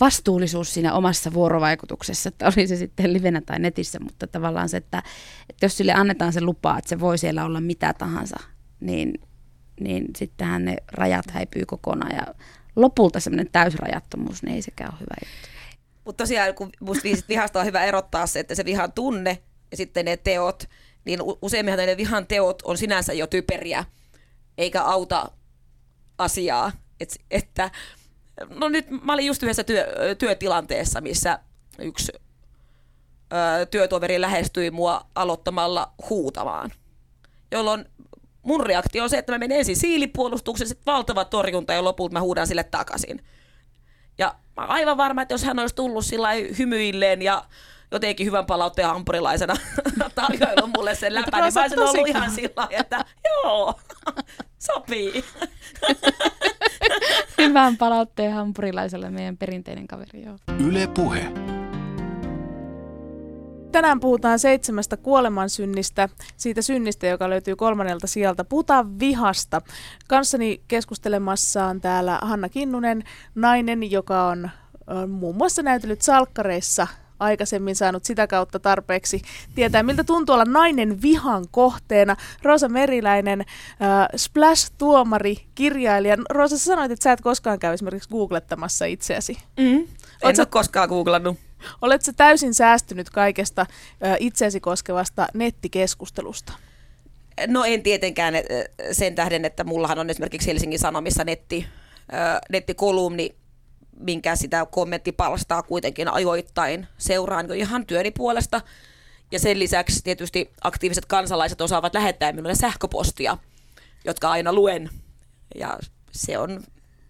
[0.00, 5.02] vastuullisuus siinä omassa vuorovaikutuksessa, että oli se sitten livenä tai netissä, mutta tavallaan se, että,
[5.50, 8.36] että jos sille annetaan se lupa, että se voi siellä olla mitä tahansa,
[8.80, 9.14] niin,
[9.80, 12.34] niin sittenhän ne rajat häipyy kokonaan ja
[12.76, 15.48] lopulta semmoinen täysrajattomuus, niin ei sekään ole hyvä juttu.
[16.04, 19.38] Mutta tosiaan, kun musta vihasta on hyvä erottaa se, että se vihan tunne
[19.70, 20.64] ja sitten ne teot,
[21.04, 23.84] niin u- useimminhan ne vihan teot on sinänsä jo typeriä,
[24.58, 25.30] eikä auta
[26.18, 26.72] asiaa.
[27.00, 27.70] Et, että,
[28.48, 31.38] no nyt mä olin just yhdessä työ, työtilanteessa, missä
[31.78, 32.12] yksi
[33.32, 36.72] ö, työtoveri lähestyi mua aloittamalla huutamaan,
[37.50, 37.84] jolloin
[38.44, 42.20] mun reaktio on se, että mä menen ensin siilipuolustuksen, sitten valtava torjunta ja lopulta mä
[42.20, 43.24] huudan sille takaisin.
[44.18, 46.28] Ja mä oon aivan varma, että jos hän olisi tullut sillä
[46.58, 47.44] hymyilleen ja
[47.90, 49.54] jotenkin hyvän palautteen hampurilaisena
[50.14, 52.18] tarjoillut mulle sen läpä, niin mä olisin ollut kiva.
[52.18, 53.04] ihan sillä lailla, että
[53.44, 53.80] joo,
[54.66, 55.24] sopii.
[57.38, 60.38] Hyvän palautteen hampurilaiselle meidän perinteinen kaveri, joo.
[60.58, 61.32] Yle Puhe.
[63.74, 68.44] Tänään puhutaan seitsemästä kuolemansynnistä, siitä synnistä, joka löytyy kolmannelta sieltä.
[68.44, 69.62] Puhutaan vihasta.
[70.08, 73.04] Kanssani keskustelemassa on täällä Hanna Kinnunen,
[73.34, 74.50] nainen, joka on
[75.08, 76.86] muun muassa näytellyt salkkareissa
[77.18, 79.22] aikaisemmin saanut sitä kautta tarpeeksi
[79.54, 82.16] tietää, miltä tuntuu olla nainen vihan kohteena.
[82.42, 86.16] Rosa Meriläinen, äh, Splash-tuomari, kirjailija.
[86.30, 89.38] Rosa, sä sanoit, että sä et koskaan käy esimerkiksi googlettamassa itseäsi.
[89.56, 89.76] Mm.
[89.76, 89.88] En
[90.22, 91.36] Oot sä- ole koskaan googlannut.
[91.82, 93.66] Oletko täysin säästynyt kaikesta
[94.18, 96.52] itseäsi koskevasta nettikeskustelusta?
[97.46, 98.34] No en tietenkään
[98.92, 101.66] sen tähden, että mullahan on esimerkiksi Helsingin Sanomissa netti,
[102.50, 103.34] nettikolumni,
[104.00, 108.60] minkä sitä kommenttipalstaa kuitenkin ajoittain seuraan jo ihan työni puolesta.
[109.32, 113.38] Ja sen lisäksi tietysti aktiiviset kansalaiset osaavat lähettää minulle sähköpostia,
[114.04, 114.90] jotka aina luen.
[115.54, 115.78] Ja
[116.12, 116.64] se on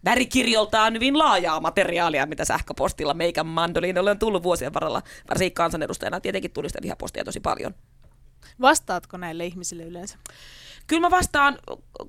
[0.05, 5.03] värikirjoltaan hyvin laajaa materiaalia, mitä sähköpostilla meikän mandoliinille on tullut vuosien varrella.
[5.31, 7.75] Varsinkin kansanedustajana tietenkin tuli sitä vihapostia tosi paljon.
[8.61, 10.19] Vastaatko näille ihmisille yleensä?
[10.87, 11.59] Kyllä mä vastaan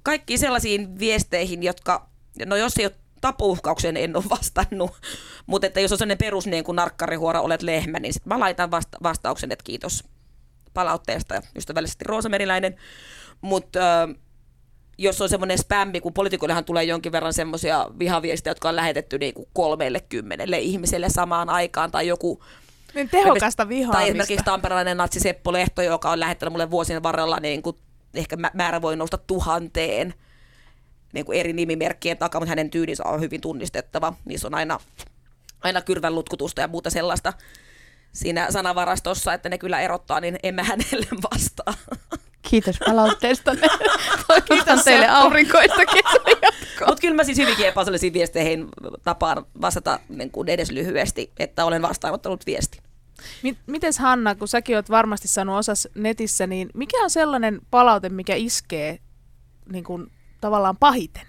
[0.03, 2.09] kaikkiin sellaisiin viesteihin, jotka,
[2.45, 4.91] no jos ei ole tapuuhkauksen, en ole vastannut,
[5.45, 8.71] mutta että jos on sellainen perus niin kuin narkkarihuora, olet lehmä, niin sit mä laitan
[8.71, 10.03] vasta- vastauksen, että kiitos
[10.73, 12.75] palautteesta ystävällisesti Roosa Meriläinen.
[13.41, 14.09] Mutta äh,
[14.97, 19.33] jos on semmoinen spämmi, kun poliitikoillehan tulee jonkin verran semmoisia vihaviestejä, jotka on lähetetty niin
[19.33, 22.43] kuin kolmelle kymmenelle ihmiselle samaan aikaan, tai joku
[22.95, 23.97] Niin tehokasta vihaamista.
[23.97, 27.75] tai esimerkiksi tamperelainen natsi Seppo Lehto, joka on lähettänyt mulle vuosien varrella, niin kuin,
[28.13, 30.13] ehkä mä- määrä voi nousta tuhanteen
[31.13, 34.13] niin kuin eri nimimerkkien takaa, mutta hänen tyylinsä on hyvin tunnistettava.
[34.25, 34.79] Niissä on aina,
[35.63, 37.33] aina kyrvän lutkutusta ja muuta sellaista
[38.11, 41.73] siinä sanavarastossa, että ne kyllä erottaa, niin en mä hänelle vastaa.
[42.49, 43.67] Kiitos palautteestanne.
[44.47, 46.87] Toivotan teille aurinkoista kesäjatkoa.
[46.87, 48.67] Mutta kyllä mä siis hyvinkin epäsallisiin viesteihin
[49.03, 52.81] tapaan vastata niin kuin edes lyhyesti, että olen vastaanottanut viestin.
[53.43, 58.09] Mi- mites Hanna, kun säkin oot varmasti saanut osas netissä, niin mikä on sellainen palaute,
[58.09, 58.99] mikä iskee
[59.71, 61.27] niin kuin, tavallaan pahiten?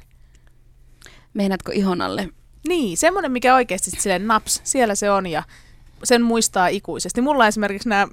[1.34, 2.28] Meinaatko ihon alle?
[2.68, 5.42] Niin, semmoinen, mikä oikeasti sit silleen naps, siellä se on ja
[6.04, 7.20] sen muistaa ikuisesti.
[7.20, 8.08] Mulla on esimerkiksi nämä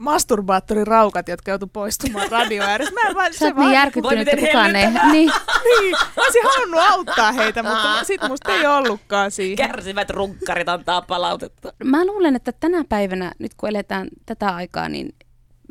[0.00, 2.94] masturbaattoriraukat, jotka joutu poistumaan radio ääressä.
[2.94, 4.86] Mä en vaan, Sä oot niin järkyttynyt, Voi että kukaan ei...
[4.86, 5.12] Niin.
[5.64, 9.56] niin, mä olisin halunnut auttaa heitä, mutta sit musta ei ollutkaan siihen.
[9.56, 11.72] Kärsivät runkkarit antaa palautetta.
[11.84, 15.14] Mä luulen, että tänä päivänä, nyt kun eletään tätä aikaa, niin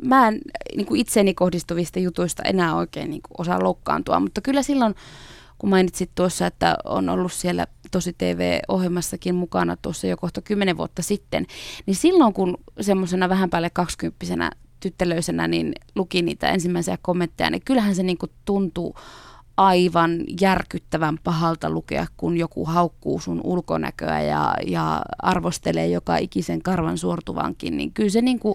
[0.04, 0.40] mä en
[0.76, 4.94] niin kuin itseeni kohdistuvista jutuista enää oikein niin kuin osaa loukkaantua, mutta kyllä silloin,
[5.58, 11.02] kun mainitsit tuossa, että on ollut siellä tosi TV-ohjelmassakin mukana tuossa jo kohta kymmenen vuotta
[11.02, 11.46] sitten,
[11.86, 17.94] niin silloin kun semmoisena vähän päälle kaksikymppisenä tyttelöisenä niin luki niitä ensimmäisiä kommentteja, niin kyllähän
[17.94, 18.96] se niin kuin tuntuu
[19.56, 26.98] aivan järkyttävän pahalta lukea, kun joku haukkuu sun ulkonäköä ja, ja arvostelee joka ikisen karvan
[26.98, 28.54] suortuvankin, niin kyllä se niin kuin,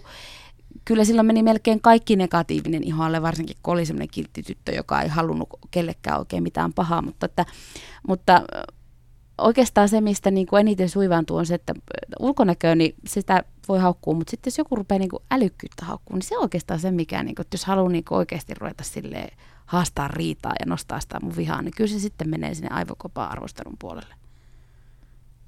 [0.85, 5.09] kyllä silloin meni melkein kaikki negatiivinen ihoalle, varsinkin kun oli semmoinen kiltti tyttö, joka ei
[5.09, 7.45] halunnut kellekään oikein mitään pahaa, mutta, että,
[8.07, 8.41] mutta
[9.37, 11.73] oikeastaan se, mistä niin kuin eniten suivaantuu on se, että
[12.19, 16.23] ulkonäköä, niin sitä voi haukkua, mutta sitten jos joku rupeaa niin kuin älykkyyttä haukkuu, niin
[16.23, 19.37] se on oikeastaan se, mikä, niin kuin, että jos haluaa niin kuin oikeasti ruveta silleen
[19.65, 23.75] haastaa riitaa ja nostaa sitä mun vihaa, niin kyllä se sitten menee sinne aivokopaan arvostelun
[23.79, 24.15] puolelle.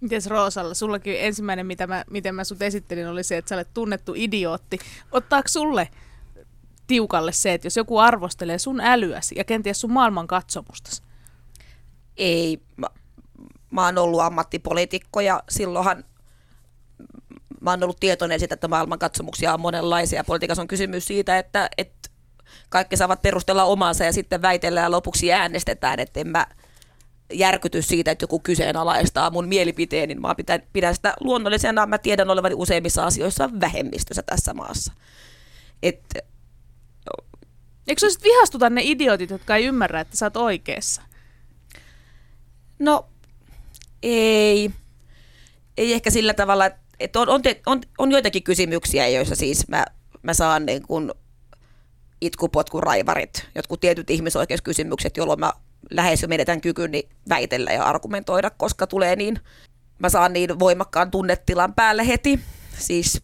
[0.02, 0.74] Mites Roosalla?
[0.74, 4.80] Sullakin ensimmäinen, mitä mä, miten mä sut esittelin, oli se, että sä olet tunnettu idiootti.
[5.12, 5.90] Ottaako sulle
[6.88, 11.02] tiukalle se, että jos joku arvostelee sun älyäsi ja kenties sun maailman katsomustasi?
[12.18, 12.88] Ei, mä,
[13.72, 16.04] mä oon ollut ammattipoliitikko ja silloinhan
[17.62, 20.24] mä oon ollut tietoinen siitä, että maailmankatsomuksia on monenlaisia.
[20.24, 22.10] Politiikassa on kysymys siitä, että, että
[22.70, 26.48] kaikki saavat perustella omansa ja sitten väitellään ja lopuksi äänestetään, että en mä
[27.34, 30.16] järkyty siitä, että joku kyseenalaistaa mun mielipiteeni.
[30.16, 31.86] Mä pidän, pidän sitä luonnollisena.
[31.86, 34.94] Mä tiedän olevani useimmissa asioissa vähemmistössä tässä maassa.
[35.84, 36.02] Et,
[37.88, 41.02] Eikö se sit vihastuta ne idiotit, jotka ei ymmärrä, että sä oot oikeassa?
[42.80, 43.10] No
[44.04, 44.72] ei.
[45.78, 46.70] Ei ehkä sillä tavalla,
[47.00, 49.86] että on, on, on, on joitakin kysymyksiä, joissa siis mä,
[50.24, 51.12] mä saan niin kuin
[52.22, 55.54] itkupotkuraivarit, jotkut tietyt ihmisoikeuskysymykset, jolloin mä
[55.92, 59.40] lähes jo menetän kykyni väitellä ja argumentoida, koska tulee niin,
[60.00, 62.40] mä saan niin voimakkaan tunnetilan päälle heti,
[62.78, 63.22] siis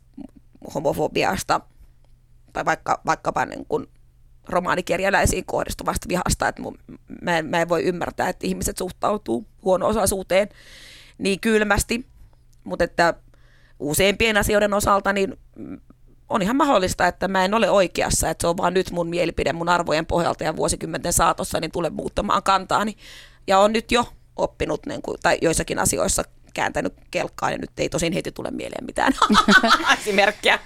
[0.74, 1.62] homofobiasta
[2.54, 3.88] tai vaikka, vaikkapa niin kuin
[4.48, 6.78] romaanikirjaläisiin kohdistuvasta vihasta, että mun,
[7.22, 10.50] mä, en, mä en voi ymmärtää, että ihmiset suhtautuu huono-osaisuuteen
[11.18, 12.06] niin kylmästi,
[12.64, 13.14] mutta että
[13.80, 15.38] useimpien asioiden osalta niin
[16.30, 19.54] on ihan mahdollista, että mä en ole oikeassa, että se on vaan nyt mun mielipide
[19.54, 22.98] mun arvojen pohjalta ja vuosikymmenten saatossa, niin tulen muuttamaan kantaani.
[23.48, 26.24] Ja on nyt jo oppinut niin kuin, tai joissakin asioissa
[26.54, 29.14] kääntänyt kelkkaan ja nyt ei tosin heti tule mieleen mitään
[30.00, 30.60] esimerkkiä.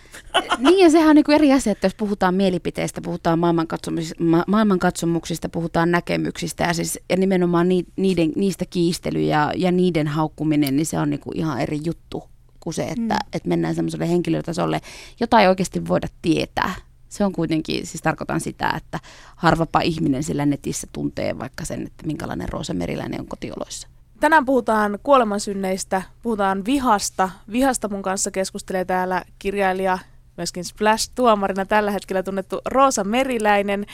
[0.58, 5.50] niin ja sehän on niin eri asia, että jos puhutaan mielipiteistä, puhutaan maailmankatsomuksista, ma- maailmankatsomuksista
[5.50, 10.86] puhutaan näkemyksistä ja, siis, ja nimenomaan ni, niiden, niistä kiistely ja, ja niiden haukkuminen, niin
[10.86, 12.24] se on niin kuin ihan eri juttu
[12.60, 13.30] kuin se, että, mm.
[13.34, 14.82] että mennään semmoiselle henkilötasolle,
[15.20, 16.76] jota ei oikeasti voida tietää.
[17.10, 19.00] Se on kuitenkin, siis tarkoitan sitä, että
[19.36, 23.88] harvapa ihminen sillä netissä tuntee vaikka sen, että minkälainen Roosa Meriläinen on kotioloissa.
[24.20, 27.30] Tänään puhutaan kuolemansynneistä, puhutaan vihasta.
[27.52, 30.00] Vihasta mun kanssa keskustelee täällä kirjailija,
[30.38, 33.86] myöskin Splash-tuomarina tällä hetkellä tunnettu Roosa Meriläinen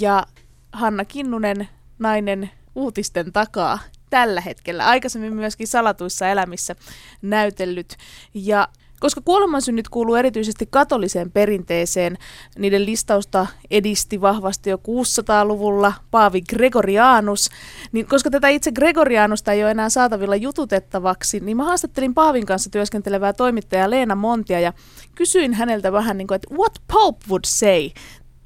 [0.00, 0.26] ja
[0.72, 3.78] Hanna Kinnunen, nainen uutisten takaa
[4.10, 4.86] tällä hetkellä.
[4.86, 6.76] Aikaisemmin myöskin salatuissa elämissä
[7.22, 7.96] näytellyt.
[8.34, 8.68] Ja
[9.00, 12.18] koska kuolemansynnit kuuluu erityisesti katoliseen perinteeseen,
[12.58, 17.50] niiden listausta edisti vahvasti jo 600-luvulla Paavi Gregorianus,
[17.92, 22.70] niin koska tätä itse Gregorianusta ei ole enää saatavilla jututettavaksi, niin mä haastattelin Paavin kanssa
[22.70, 24.72] työskentelevää toimittajaa Leena Montia ja
[25.14, 27.90] kysyin häneltä vähän niin kuin, että what Pope would say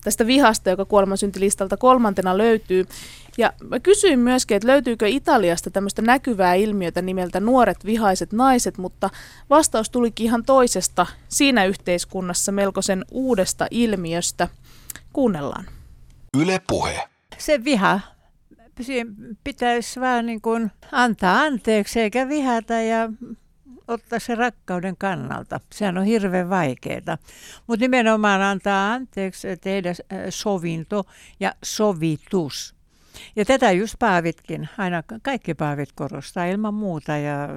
[0.04, 2.86] tästä vihasta, joka kuolemansyntilistalta kolmantena löytyy.
[3.38, 9.10] Ja mä kysyin myöskin, että löytyykö Italiasta tämmöistä näkyvää ilmiötä nimeltä nuoret vihaiset naiset, mutta
[9.50, 14.48] vastaus tulikin ihan toisesta siinä yhteiskunnassa melkoisen uudesta ilmiöstä.
[15.12, 15.64] Kuunnellaan.
[16.38, 17.08] Yle puhe.
[17.38, 18.00] Se viha
[19.44, 23.08] pitäisi vaan niin kuin antaa anteeksi eikä vihata ja
[23.88, 25.60] ottaa se rakkauden kannalta.
[25.72, 27.18] Sehän on hirveän vaikeaa.
[27.66, 29.96] Mutta nimenomaan antaa anteeksi, tehdä äh,
[30.28, 31.04] sovinto
[31.40, 32.77] ja sovitus.
[33.36, 37.48] Ja tätä just paavitkin, aina kaikki paavit korostaa ilman muuta, ja,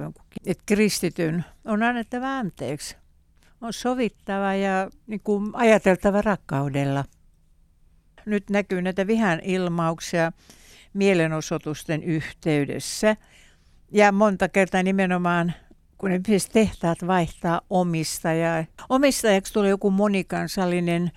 [0.46, 2.96] että kristityn on annettava anteeksi.
[3.60, 7.04] On sovittava ja niin kuin ajateltava rakkaudella.
[8.26, 10.32] Nyt näkyy näitä vihan ilmauksia
[10.94, 13.16] mielenosoitusten yhteydessä.
[13.92, 15.54] Ja monta kertaa nimenomaan
[16.02, 16.20] kun ne
[16.52, 18.64] tehtaat vaihtaa omistajaa.
[18.88, 21.10] Omistajaksi tulee joku monikansallinen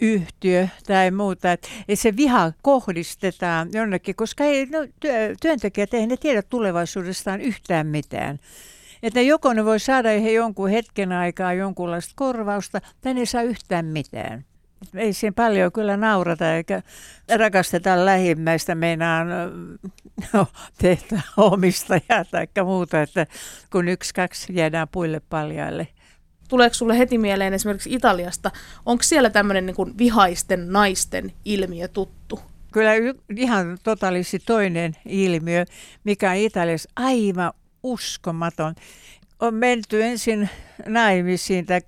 [0.00, 6.16] yhtiö tai muuta, että se viha kohdistetaan jonnekin, koska ei, no, työ, työntekijät ei ne
[6.16, 8.38] tiedä tulevaisuudestaan yhtään mitään.
[9.02, 13.42] Että joko ne voi saada he jonkun hetken aikaa jonkunlaista korvausta, tai ne ei saa
[13.42, 14.44] yhtään mitään.
[14.94, 16.82] Ei siinä paljon kyllä naurata eikä
[17.36, 19.28] rakasteta lähimmäistä meinaan
[20.32, 20.46] no,
[20.78, 23.26] tehdä omistajaa tai muuta, että
[23.72, 25.88] kun yksi, kaksi jäädään puille paljaille.
[26.48, 28.50] Tuleeko sulle heti mieleen esimerkiksi Italiasta,
[28.86, 32.40] onko siellä tämmöinen niin vihaisten naisten ilmiö tuttu?
[32.72, 32.90] Kyllä
[33.36, 35.64] ihan totaalisesti toinen ilmiö,
[36.04, 38.74] mikä on Italiassa aivan uskomaton
[39.40, 40.48] on menty ensin
[40.86, 41.80] naimisiin tai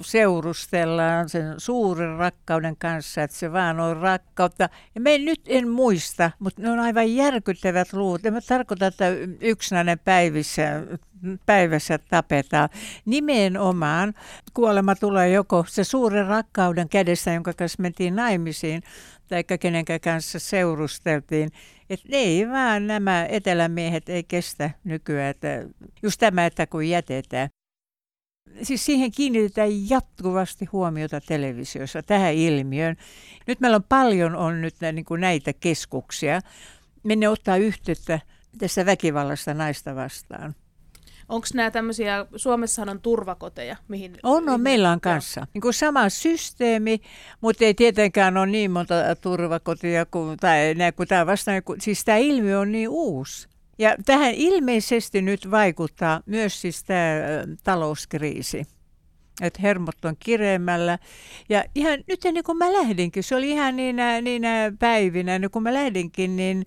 [0.00, 4.68] seurustellaan sen suuren rakkauden kanssa, että se vaan on rakkautta.
[4.94, 8.26] Ja me nyt en muista, mutta ne on aivan järkyttävät luut.
[8.26, 9.08] En mä tarkoita, että
[9.40, 10.82] yksinäinen päivissä,
[11.46, 12.68] päivässä tapetaan.
[13.04, 14.14] Nimenomaan
[14.54, 18.82] kuolema tulee joko se suuren rakkauden kädessä, jonka kanssa mentiin naimisiin,
[19.28, 21.50] tai kenenkään kanssa seurusteltiin.
[21.92, 25.30] Että ei vaan nämä etelämiehet ei kestä nykyään.
[25.30, 25.48] Että
[26.02, 27.48] just tämä, että kun jätetään.
[28.62, 32.96] Siis siihen kiinnitetään jatkuvasti huomiota televisiossa, tähän ilmiöön.
[33.46, 36.40] Nyt meillä on paljon on nyt niin näitä keskuksia,
[37.02, 38.20] minne ottaa yhteyttä
[38.58, 40.54] tästä väkivallasta naista vastaan.
[41.32, 44.16] Onko nämä tämmöisiä, Suomessahan on turvakoteja, mihin...
[44.22, 45.46] On, on meillä on kanssa.
[45.54, 47.00] Niin kuin sama systeemi,
[47.40, 51.62] mutta ei tietenkään ole niin monta turvakotia kuin, tai, kuin tämä vastaan.
[51.80, 53.48] Siis tämä ilmiö on niin uusi.
[53.78, 57.20] Ja tähän ilmeisesti nyt vaikuttaa myös siis tämä
[57.64, 58.64] talouskriisi.
[59.40, 60.98] Että hermot on kireemmällä.
[61.48, 65.62] Ja ihan nyt ennen kuin mä lähdinkin, se oli ihan niinä, niinä päivinä, ennen kuin
[65.62, 66.66] mä lähdinkin, niin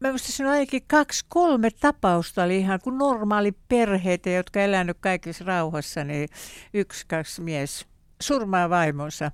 [0.00, 5.44] mä muistan siinä ainakin kaksi, kolme tapausta oli ihan kuin normaali perheitä, jotka elänyt kaikissa
[5.44, 6.28] rauhassa, niin
[6.74, 7.86] yksi, kaksi mies
[8.22, 9.30] surmaa vaimonsa.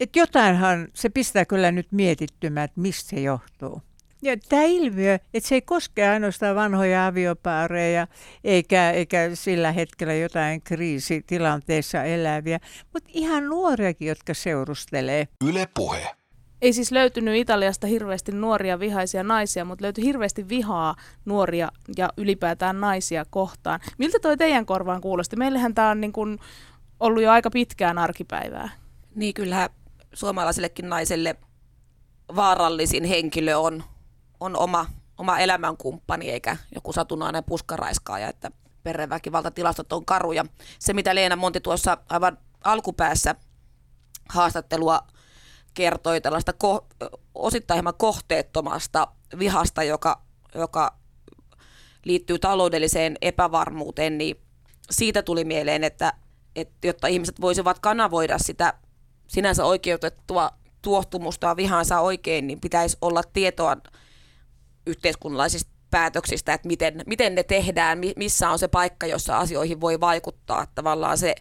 [0.00, 3.82] Että jotainhan se pistää kyllä nyt mietittymään, että mistä se johtuu.
[4.22, 8.06] Ja tämä ilmiö, että se ei koske ainoastaan vanhoja aviopaareja
[8.44, 12.60] eikä, eikä sillä hetkellä jotain kriisitilanteessa eläviä,
[12.92, 15.28] mutta ihan nuoriakin, jotka seurustelee.
[15.44, 16.21] Yle puhe.
[16.62, 22.80] Ei siis löytynyt Italiasta hirveästi nuoria vihaisia naisia, mutta löytyi hirveästi vihaa nuoria ja ylipäätään
[22.80, 23.80] naisia kohtaan.
[23.98, 25.36] Miltä toi teidän korvaan kuulosti?
[25.36, 26.38] Meillähän tämä on niin kun
[27.00, 28.68] ollut jo aika pitkään arkipäivää.
[29.14, 29.70] Niin kyllä
[30.12, 31.36] suomalaisellekin naiselle
[32.36, 33.84] vaarallisin henkilö on,
[34.40, 34.86] on oma,
[35.18, 38.50] oma elämänkumppani eikä joku satunnainen puskaraiskaaja, että
[38.82, 40.44] perheväkivaltatilastot on karuja.
[40.78, 43.34] Se mitä Leena Monti tuossa aivan alkupäässä
[44.28, 45.00] haastattelua
[45.74, 49.08] kertoi tällaista ko- osittain hieman kohteettomasta
[49.38, 50.22] vihasta, joka,
[50.54, 50.96] joka
[52.04, 54.36] liittyy taloudelliseen epävarmuuteen, niin
[54.90, 56.12] siitä tuli mieleen, että,
[56.56, 58.74] että jotta ihmiset voisivat kanavoida sitä
[59.28, 60.50] sinänsä oikeutettua
[60.82, 63.76] tuohtumusta ja vihansa oikein, niin pitäisi olla tietoa
[64.86, 70.66] yhteiskunnallisista päätöksistä, että miten, miten ne tehdään, missä on se paikka, jossa asioihin voi vaikuttaa.
[70.74, 71.34] Tavallaan se,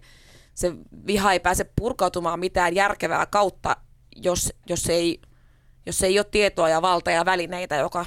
[0.53, 0.73] se
[1.07, 3.77] viha ei pääse purkautumaan mitään järkevää kautta,
[4.15, 5.21] jos, jos, ei,
[5.85, 8.05] jos ei ole tietoa ja valta ja välineitä, joka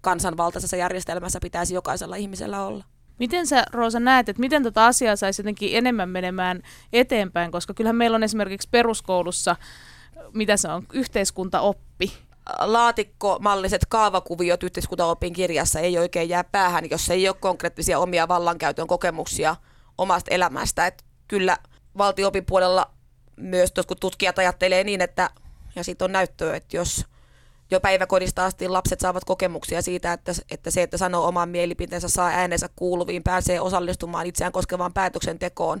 [0.00, 2.84] kansanvaltaisessa järjestelmässä pitäisi jokaisella ihmisellä olla.
[3.18, 7.96] Miten sä, Roosa, näet, että miten tätä asiaa saisi jotenkin enemmän menemään eteenpäin, koska kyllähän
[7.96, 9.56] meillä on esimerkiksi peruskoulussa,
[10.32, 12.12] mitä se on, yhteiskuntaoppi,
[12.60, 19.56] laatikkomalliset kaavakuviot yhteiskuntaopin kirjassa ei oikein jää päähän, jos ei ole konkreettisia omia vallankäytön kokemuksia
[19.98, 20.86] omasta elämästä.
[20.86, 21.56] Et kyllä
[21.98, 22.93] valtiopin puolella
[23.36, 25.30] myös kun tutkijat ajattelee niin, että,
[25.76, 27.04] ja siitä on näyttöä, että jos
[27.70, 32.28] jo päiväkodista asti lapset saavat kokemuksia siitä, että, että se, että sanoo oman mielipiteensä, saa
[32.28, 35.80] äänensä kuuluviin, pääsee osallistumaan itseään koskevaan päätöksentekoon,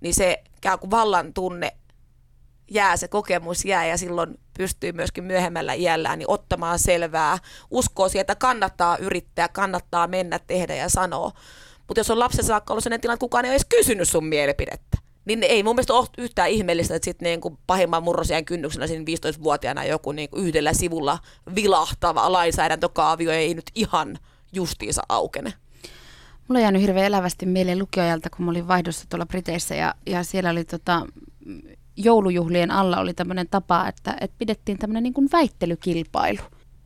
[0.00, 1.72] niin se käy kuin vallan tunne
[2.70, 7.38] jää, se kokemus jää ja silloin pystyy myöskin myöhemmällä iällään niin ottamaan selvää,
[7.70, 11.32] uskoo siihen, että kannattaa yrittää, kannattaa mennä, tehdä ja sanoa.
[11.88, 14.24] Mutta jos on lapsen saakka ollut sellainen tilanne, että kukaan ei ole edes kysynyt sun
[14.24, 19.04] mielipidettä, niin ei mun mielestä ole yhtään ihmeellistä, että sitten niin pahimman murrosien kynnyksenä siinä
[19.04, 21.18] 15-vuotiaana joku niin kuin yhdellä sivulla
[21.54, 24.18] vilahtava lainsäädäntökaavio ei nyt ihan
[24.52, 25.52] justiinsa aukene.
[26.48, 30.24] Mulla on jäänyt hirveän elävästi mieleen lukioajalta, kun mä olin vaihdossa tuolla Briteissä ja, ja
[30.24, 31.06] siellä oli tota,
[31.96, 36.38] joulujuhlien alla oli tämmöinen tapa, että, että pidettiin tämmöinen niin kuin väittelykilpailu.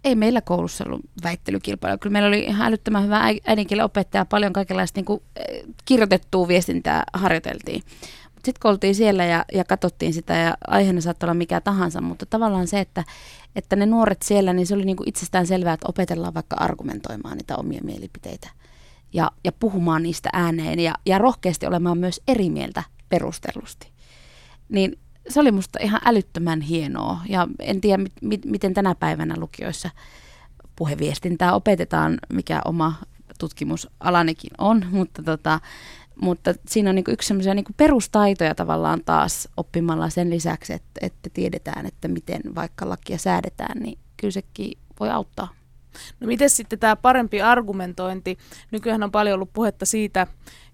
[0.04, 1.98] Ei meillä koulussa ollut väittelykilpailu.
[1.98, 7.04] Kyllä meillä oli ihan älyttömän hyvä äidinkielen opettaja, paljon kaikenlaista niin kuin, eh, kirjoitettua viestintää
[7.12, 7.82] harjoiteltiin.
[8.44, 12.26] Sitten kun oltiin siellä ja, ja katsottiin sitä ja aiheena saattoi olla mikä tahansa, mutta
[12.26, 13.04] tavallaan se, että,
[13.56, 17.36] että ne nuoret siellä, niin se oli niin kuin itsestään selvää, että opetellaan vaikka argumentoimaan
[17.36, 18.48] niitä omia mielipiteitä
[19.12, 23.92] ja, ja puhumaan niistä ääneen ja, ja rohkeasti olemaan myös eri mieltä perustellusti.
[24.68, 29.34] Niin se oli musta ihan älyttömän hienoa ja en tiedä mit, mit, miten tänä päivänä
[29.38, 29.90] lukioissa
[30.76, 32.94] puheviestintää opetetaan, mikä oma
[33.38, 35.60] tutkimusalanikin on, mutta, tota,
[36.20, 41.30] mutta siinä on niinku yksi semmoisia niinku perustaitoja tavallaan taas oppimalla sen lisäksi, että, että
[41.30, 45.48] tiedetään, että miten vaikka lakia säädetään, niin kyllä sekin voi auttaa.
[46.20, 48.38] No miten sitten tämä parempi argumentointi?
[48.70, 50.26] Nykyään on paljon ollut puhetta siitä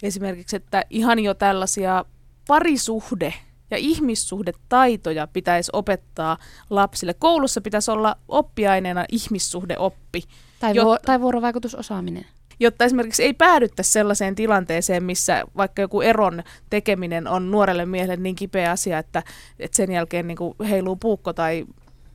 [0.03, 2.05] esimerkiksi, että ihan jo tällaisia
[2.47, 3.35] parisuhde
[3.71, 6.37] ja ihmissuhdetaitoja pitäisi opettaa
[6.71, 7.15] lapsille.
[7.15, 10.23] Koulussa pitäisi olla oppiaineena ihmissuhdeoppi.
[10.61, 12.27] Tai, jotta, tai vuorovaikutusosaaminen.
[12.61, 18.35] Jotta esimerkiksi ei päädyttäisi sellaiseen tilanteeseen, missä vaikka joku eron tekeminen on nuorelle miehelle niin
[18.35, 19.23] kipeä asia, että,
[19.59, 21.67] että sen jälkeen niin kuin heiluu puukko tai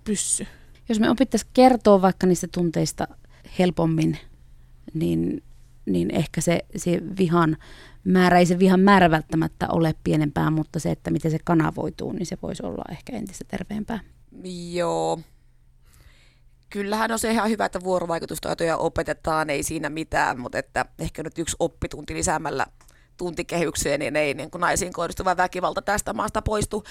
[0.04, 0.48] pyssy.
[0.90, 3.08] Jos me opittaisiin kertoa vaikka niistä tunteista
[3.60, 4.18] helpommin,
[4.94, 5.44] niin,
[5.86, 7.58] niin ehkä se, se vihan
[8.04, 12.26] määrä, ei se vihan määrä välttämättä ole pienempää, mutta se, että miten se kanavoituu, niin
[12.26, 14.00] se voisi olla ehkä entistä terveempää.
[14.74, 15.20] Joo.
[16.76, 21.40] Kyllähän on se ihan hyvä, että vuorovaikutustaitoja opetetaan, ei siinä mitään, mutta että ehkä nyt
[21.40, 22.66] yksi oppitunti lisäämällä
[23.18, 26.84] tuntikehykseen, niin ei niin kuin naisiin kohdistuva väkivalta tästä maasta poistu.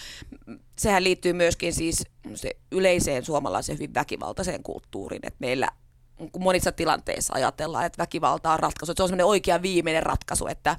[0.79, 2.05] Sehän liittyy myöskin siis
[2.35, 5.69] se yleiseen suomalaiseen hyvin väkivaltaiseen kulttuuriin, että meillä
[6.39, 8.93] monissa tilanteissa ajatellaan, että väkivalta on ratkaisu.
[8.93, 10.77] Että se on semmoinen oikea viimeinen ratkaisu, että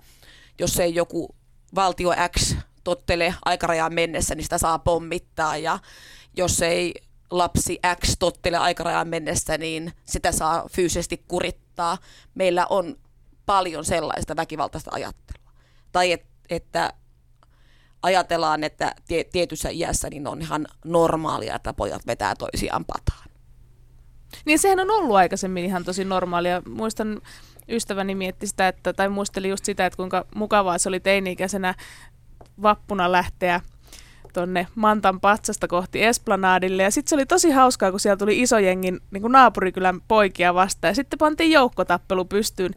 [0.59, 1.35] jos ei joku
[1.75, 5.79] valtio X tottele aikarajaan mennessä, niin sitä saa pommittaa ja
[6.37, 6.93] jos ei
[7.31, 11.97] lapsi X tottele aikarajaan mennessä, niin sitä saa fyysisesti kurittaa.
[12.35, 12.95] Meillä on
[13.45, 15.51] paljon sellaista väkivaltaista ajattelua.
[15.91, 16.93] Tai et, että
[18.01, 18.95] ajatellaan, että
[19.31, 23.29] tietyssä iässä niin on ihan normaalia, että pojat vetää toisiaan pataan.
[24.45, 26.61] Niin sehän on ollut aikaisemmin ihan tosi normaalia.
[26.67, 27.21] Muistan
[27.69, 31.75] ystäväni mietti sitä, että, tai muisteli just sitä, että kuinka mukavaa se oli teini-ikäisenä
[32.61, 33.61] vappuna lähteä
[34.35, 36.83] tuonne Mantan patsasta kohti Esplanadille.
[36.83, 40.53] Ja sitten se oli tosi hauskaa, kun siellä tuli iso jengin niin kuin naapurikylän poikia
[40.53, 40.89] vastaan.
[40.89, 42.75] Ja sitten pantiin joukkotappelu pystyyn.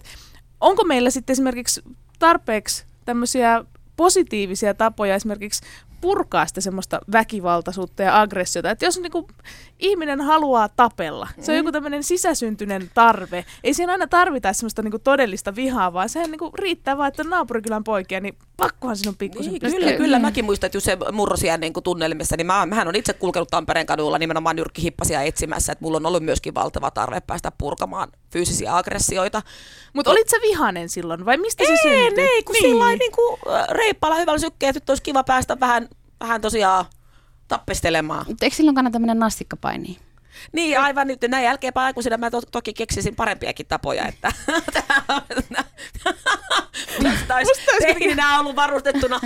[0.60, 1.82] Onko meillä sitten esimerkiksi
[2.18, 3.64] tarpeeksi tämmöisiä
[3.96, 5.62] positiivisia tapoja esimerkiksi
[6.00, 8.70] purkaa sitä semmoista väkivaltaisuutta ja aggressiota.
[8.70, 9.26] Että jos niin kuin,
[9.78, 11.58] ihminen haluaa tapella, se on mm.
[11.58, 13.44] joku tämmöinen sisäsyntyinen tarve.
[13.64, 17.08] Ei siinä aina tarvita semmoista niin kuin, todellista vihaa, vaan sehän niin kuin, riittää vaan,
[17.08, 20.18] että on naapurikylän poikia, niin pakkohan sinun pikkusen niin, Kyllä, kyllä.
[20.18, 24.18] Mäkin muistan, että se murrosien niin tunnelmissa, niin mä, mähän on itse kulkenut Tampereen kadulla
[24.18, 29.42] nimenomaan nyrkkihippasia etsimässä, että mulla on ollut myöskin valtava tarve päästä purkamaan fyysisiä aggressioita.
[29.92, 32.24] Mutta olit sä vihanen silloin vai mistä se syntyi?
[32.24, 32.62] Ei, kun niin.
[32.62, 33.38] sillä niin kuin
[33.70, 35.88] reippaalla hyvällä sykkeellä, että olisi kiva päästä vähän,
[36.20, 36.84] vähän tosiaan
[37.48, 38.24] tappistelemaan.
[38.28, 39.96] Mutta eikö silloin kannata mennä nassikkapainiin?
[40.52, 44.32] Niin, aivan nyt näin jälkeenpäin aikuisena mä to- toki keksisin parempiakin tapoja, että
[47.02, 49.20] tästä olisi tehdinä ollut varustettuna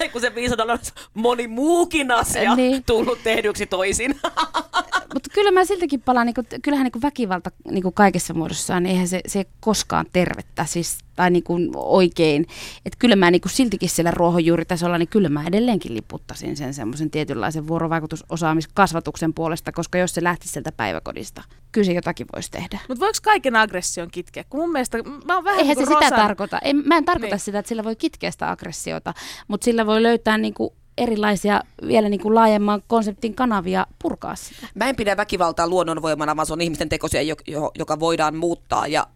[0.00, 0.78] aikuisen viisana
[1.14, 2.84] moni muukin asia Niin.
[2.84, 4.20] tullut tehdyksi toisin.
[5.14, 9.08] Mutta kyllä mä siltikin palaan, niin kuin, kyllähän niin väkivalta niin kaikessa muodossaan, niin eihän
[9.08, 12.42] se, se koskaan tervettä siis, tai niin kuin oikein.
[12.86, 17.10] Että kyllä mä niin kuin siltikin siellä ruohonjuuritasolla, niin kyllä mä edelleenkin liputtasin sen semmoisen
[17.10, 21.42] tietynlaisen vuorovaikutusosaamiskasvatuksen puolesta, koska jos se lähtisi sieltä päiväkodista,
[21.72, 22.78] kyllä se jotakin voisi tehdä.
[22.88, 24.44] Mutta voiko kaiken aggression kitkeä?
[24.50, 26.58] Kun mun mielestä, mä oon vähän Eihän se niin kuin sitä Rosan- tarkoita.
[26.58, 27.30] En, mä en tarkoita Niin.
[27.38, 27.44] niin.
[27.44, 29.14] sitä, että sillä voi kitkeä sitä aggressiota,
[29.48, 34.66] mutta sillä voi löytää niin kuin erilaisia vielä niin kuin laajemman konseptin kanavia purkaa sitä.
[34.74, 38.86] Mä en pidä väkivaltaa luonnonvoimana, vaan se on ihmisten tekosia, jo- jo- joka voidaan muuttaa
[38.86, 39.06] ja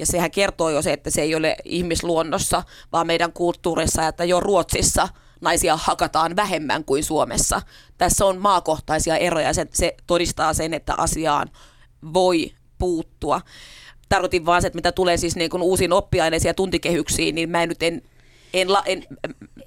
[0.00, 4.40] ja sehän kertoo jo se, että se ei ole ihmisluonnossa, vaan meidän kulttuurissa, että jo
[4.40, 5.08] Ruotsissa
[5.40, 7.62] naisia hakataan vähemmän kuin Suomessa.
[7.98, 11.50] Tässä on maakohtaisia eroja ja se, se todistaa sen, että asiaan
[12.14, 13.40] voi puuttua.
[14.08, 17.62] Tarkoitin vaan se, että mitä tulee siis niin kuin uusiin oppiaineisiin ja tuntikehyksiin, niin mä
[17.62, 18.02] en nyt en,
[18.54, 19.16] en, la, en, mä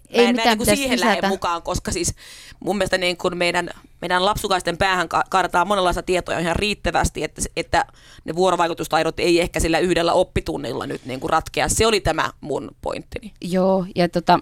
[0.10, 2.16] Ei en, mä en mitään niin siihen lähde mukaan, koska siis
[2.60, 3.70] mun mielestä niin kuin meidän,
[4.04, 7.86] meidän lapsukaisten päähän ka- kaadetaan monenlaista tietoa ihan riittävästi, että, että
[8.26, 11.70] ne vuorovaikutustaidot ei ehkä sillä yhdellä oppitunnilla nyt niin kuin ratkea.
[11.70, 13.34] Se oli tämä mun pointtini.
[13.42, 14.40] Joo, ja tota,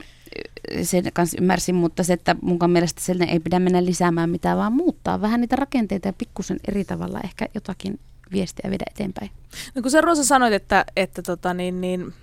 [0.84, 4.74] sen kanssa ymmärsin, mutta se, että munkaan mielestä sen ei pidä mennä lisäämään mitään, vaan
[4.74, 8.00] muuttaa vähän niitä rakenteita ja pikkusen eri tavalla ehkä jotakin
[8.32, 9.32] viestiä viedä eteenpäin.
[9.76, 12.14] No kun sä Rosa sanoit, että, että tota niin, niin,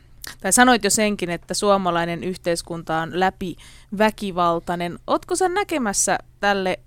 [0.40, 3.56] tai sanoit jo senkin, että suomalainen yhteiskunta on läpi
[3.98, 4.98] väkivaltainen.
[5.06, 6.78] Ootko sä näkemässä tälle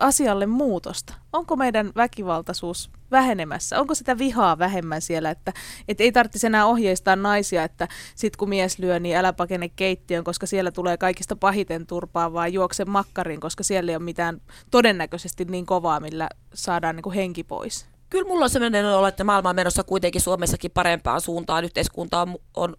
[0.00, 1.14] asialle muutosta?
[1.32, 3.80] Onko meidän väkivaltaisuus vähenemässä?
[3.80, 5.52] Onko sitä vihaa vähemmän siellä, että,
[5.88, 10.24] että ei tarvitsisi enää ohjeistaa naisia, että sit kun mies lyö, niin älä pakene keittiön,
[10.24, 14.40] koska siellä tulee kaikista pahiten turpaa, vaan juokse makkariin, koska siellä ei ole mitään
[14.70, 17.86] todennäköisesti niin kovaa, millä saadaan niin kuin henki pois.
[18.10, 21.64] Kyllä mulla on sellainen olo, että maailma on menossa kuitenkin Suomessakin parempaan suuntaan.
[21.64, 22.76] Yhteiskunta on, on,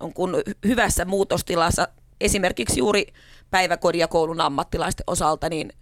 [0.00, 1.88] on kun hyvässä muutostilassa.
[2.20, 3.06] Esimerkiksi juuri
[3.50, 5.72] päiväkodin ja koulun ammattilaisten osalta, niin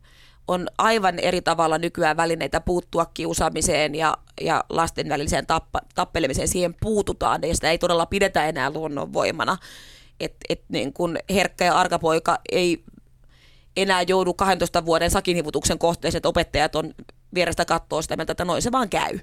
[0.49, 6.49] on aivan eri tavalla nykyään välineitä puuttua kiusaamiseen ja, ja lasten väliseen tappa, tappelemiseen.
[6.49, 9.57] Siihen puututaan ja sitä ei todella pidetä enää luonnonvoimana.
[10.21, 12.85] Et, et niin kun herkkä ja arkapoika ei
[13.77, 16.95] enää joudu 12 vuoden sakinhivutuksen kohteeseen, että opettajat on
[17.35, 19.19] vierestä kattoo sitä mieltä, että noin se vaan käy.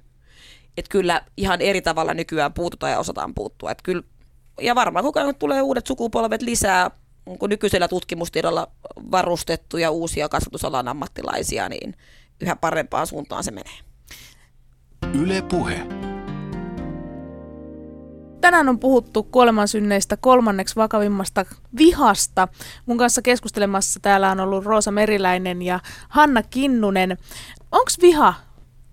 [0.78, 3.72] Et kyllä ihan eri tavalla nykyään puututaan ja osataan puuttua.
[3.72, 4.03] Et kyllä,
[4.61, 6.91] ja varmaan koko ajan tulee uudet sukupolvet lisää,
[7.32, 8.67] onko nykyisellä tutkimustiedolla
[9.11, 11.95] varustettuja uusia kasvatusalan ammattilaisia, niin
[12.41, 13.77] yhä parempaan suuntaan se menee.
[15.13, 15.88] Yle Puhe.
[18.41, 21.45] Tänään on puhuttu kuolemansynneistä kolmanneksi vakavimmasta
[21.77, 22.47] vihasta.
[22.86, 25.79] Mun kanssa keskustelemassa täällä on ollut Roosa Meriläinen ja
[26.09, 27.17] Hanna Kinnunen.
[27.71, 28.34] Onko viha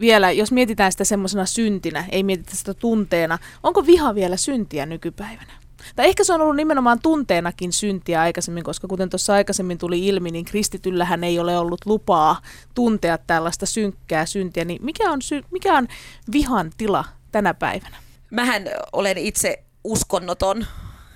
[0.00, 5.67] vielä, jos mietitään sitä semmoisena syntinä, ei mietitä sitä tunteena, onko viha vielä syntiä nykypäivänä?
[5.96, 10.30] Tai ehkä se on ollut nimenomaan tunteenakin syntiä aikaisemmin, koska kuten tuossa aikaisemmin tuli ilmi,
[10.30, 12.42] niin kristityllähän ei ole ollut lupaa
[12.74, 14.64] tuntea tällaista synkkää syntiä.
[14.64, 15.88] Niin mikä on, sy- mikä on
[16.32, 17.96] vihan tila tänä päivänä?
[18.30, 20.66] Mähän olen itse uskonnoton,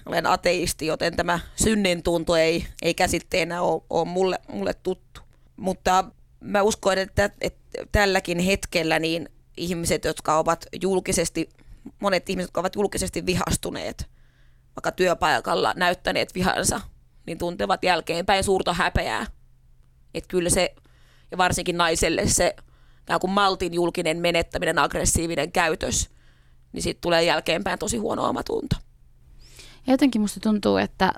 [0.07, 5.21] olen ateisti, joten tämä synnin tunto ei, ei käsitteenä ole, ole mulle, mulle tuttu.
[5.57, 6.05] Mutta
[6.41, 11.49] mä uskon, että, että tälläkin hetkellä niin ihmiset, jotka ovat julkisesti,
[12.01, 14.07] monet ihmiset, jotka ovat julkisesti vihastuneet,
[14.77, 16.81] vaikka työpaikalla näyttäneet vihansa,
[17.27, 19.27] niin tuntevat jälkeenpäin suurta häpeää.
[20.15, 20.75] Että kyllä se,
[21.31, 22.57] ja varsinkin naiselle se
[23.03, 26.11] ikään kuin maltin julkinen menettäminen, aggressiivinen käytös,
[26.73, 28.77] niin sitten tulee jälkeenpäin tosi huono omatunto.
[29.87, 31.13] Jotenkin musta tuntuu, että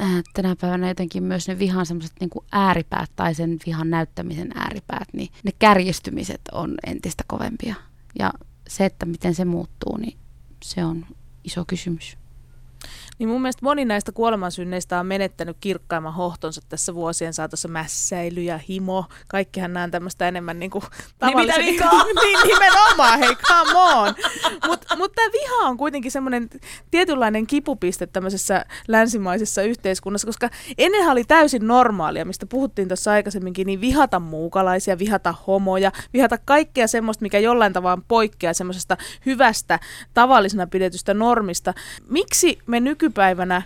[0.00, 5.08] äh, tänä päivänä jotenkin myös ne vihan semmoiset niin ääripäät tai sen vihan näyttämisen ääripäät,
[5.12, 7.74] niin ne kärjistymiset on entistä kovempia.
[8.18, 8.32] Ja
[8.68, 10.18] se, että miten se muuttuu, niin
[10.62, 11.06] se on
[11.44, 12.18] iso kysymys.
[13.18, 17.68] Niin mun mielestä moni näistä kuolemansynneistä on menettänyt kirkkaimman hohtonsa tässä vuosien saatossa.
[17.68, 20.84] Mässäily ja himo, kaikkihan nämä on tämmöistä enemmän niin kuin
[21.36, 22.04] mitä vikaa?
[22.22, 24.14] niin nimenomaan, hei come on.
[24.66, 26.48] Mutta mut tämä viha on kuitenkin semmoinen
[26.90, 33.80] tietynlainen kipupiste tämmöisessä länsimaisessa yhteiskunnassa, koska ennenhän oli täysin normaalia, mistä puhuttiin tuossa aikaisemminkin, niin
[33.80, 38.96] vihata muukalaisia, vihata homoja, vihata kaikkea semmoista, mikä jollain tavalla poikkeaa semmoisesta
[39.26, 39.78] hyvästä,
[40.14, 41.74] tavallisena pidetystä normista.
[42.08, 43.62] Miksi me nykypäivänä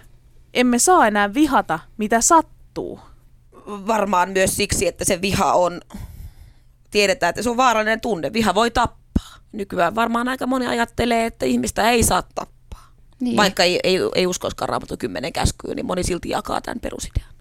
[0.55, 3.01] emme saa enää vihata, mitä sattuu?
[3.67, 5.81] Varmaan myös siksi, että se viha on,
[6.91, 8.33] tiedetään, että se on vaarallinen tunne.
[8.33, 9.37] Viha voi tappaa.
[9.53, 12.93] Nykyään varmaan aika moni ajattelee, että ihmistä ei saa tappaa.
[13.21, 13.37] Niin.
[13.37, 17.33] Vaikka ei, ei, ei uskoiskaan raamattu kymmenen käskyä, niin moni silti jakaa tämän perusidean.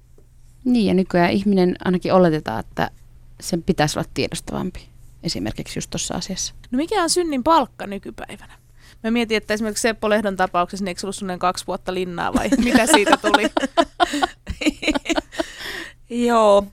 [0.66, 2.92] Niin, ja nykyään ihminen ainakin oletetaan, että
[3.42, 4.90] sen pitäisi olla tiedostavampi.
[5.24, 6.54] esimerkiksi just tuossa asiassa.
[6.72, 8.61] No mikä on synnin palkka nykypäivänä?
[9.04, 12.86] Mä mietin, että esimerkiksi Seppo Lehdon tapauksessa, niin eikö ollut kaksi vuotta linnaa vai mitä
[12.86, 13.50] siitä tuli?
[16.28, 16.66] Joo,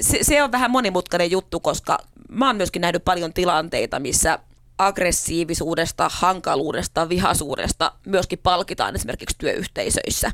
[0.00, 1.98] se, se on vähän monimutkainen juttu, koska
[2.28, 4.38] mä oon myöskin nähnyt paljon tilanteita, missä
[4.78, 10.32] aggressiivisuudesta, hankaluudesta, vihasuudesta myöskin palkitaan esimerkiksi työyhteisöissä.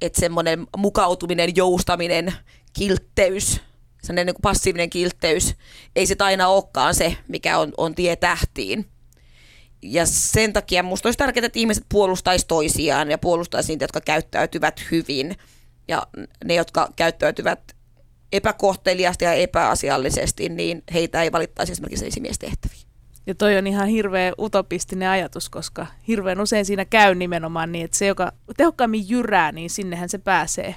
[0.00, 2.32] Että semmoinen mukautuminen, joustaminen,
[2.72, 3.60] kiltteys,
[4.02, 5.54] sellainen niin passiivinen kiltteys,
[5.96, 8.86] ei se aina olekaan se, mikä on, on tie tähtiin.
[9.86, 14.80] Ja sen takia minusta olisi tärkeää, että ihmiset puolustaisi toisiaan ja puolustaisi niitä, jotka käyttäytyvät
[14.90, 15.36] hyvin.
[15.88, 16.02] Ja
[16.44, 17.60] ne, jotka käyttäytyvät
[18.32, 22.82] epäkohteliasti ja epäasiallisesti, niin heitä ei valittaisi esimerkiksi esimiestehtäviin.
[23.26, 27.98] Ja toi on ihan hirveä utopistinen ajatus, koska hirveän usein siinä käy nimenomaan niin, että
[27.98, 30.74] se, joka tehokkaammin jyrää, niin sinnehän se pääsee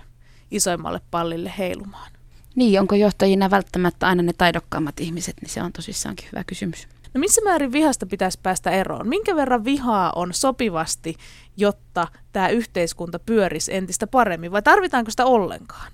[0.52, 2.12] isoimmalle pallille heilumaan.
[2.56, 6.88] Niin, onko johtajina välttämättä aina ne taidokkaammat ihmiset, niin se on tosissaankin hyvä kysymys.
[7.14, 9.08] No missä määrin vihasta pitäisi päästä eroon?
[9.08, 11.16] Minkä verran vihaa on sopivasti,
[11.58, 15.92] jotta tämä yhteiskunta pyörisi entistä paremmin, vai tarvitaanko sitä ollenkaan?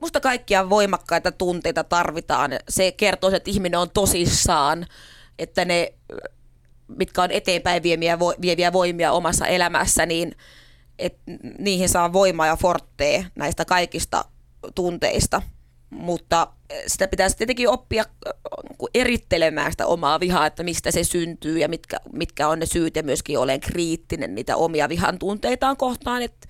[0.00, 2.50] Musta kaikkia voimakkaita tunteita tarvitaan.
[2.68, 4.86] Se kertoo, että ihminen on tosissaan,
[5.38, 5.92] että ne,
[6.88, 10.36] mitkä on eteenpäin viemiä, vieviä voimia omassa elämässä, niin
[10.98, 11.20] että
[11.58, 14.24] niihin saa voimaa ja forttea näistä kaikista
[14.74, 15.42] tunteista.
[15.90, 16.52] Mutta
[16.86, 18.04] sitä pitäisi tietenkin oppia
[18.94, 23.02] erittelemään sitä omaa vihaa, että mistä se syntyy ja mitkä, mitkä on ne syyt ja
[23.02, 26.22] myöskin olen kriittinen niitä omia vihan tunteitaan kohtaan.
[26.22, 26.48] Että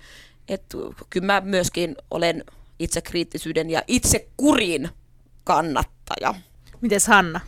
[0.49, 0.63] et,
[1.11, 2.45] kyllä mä myöskin olen
[2.79, 4.89] itsekriittisyyden ja itsekurin
[5.45, 6.35] kannattaja.
[6.81, 7.41] Mites Hanna?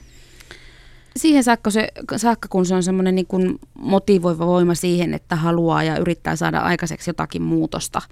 [1.16, 5.82] Siihen saakka, se, saakka kun se on semmoinen niin kuin motivoiva voima siihen, että haluaa
[5.82, 8.02] ja yrittää saada aikaiseksi jotakin muutosta.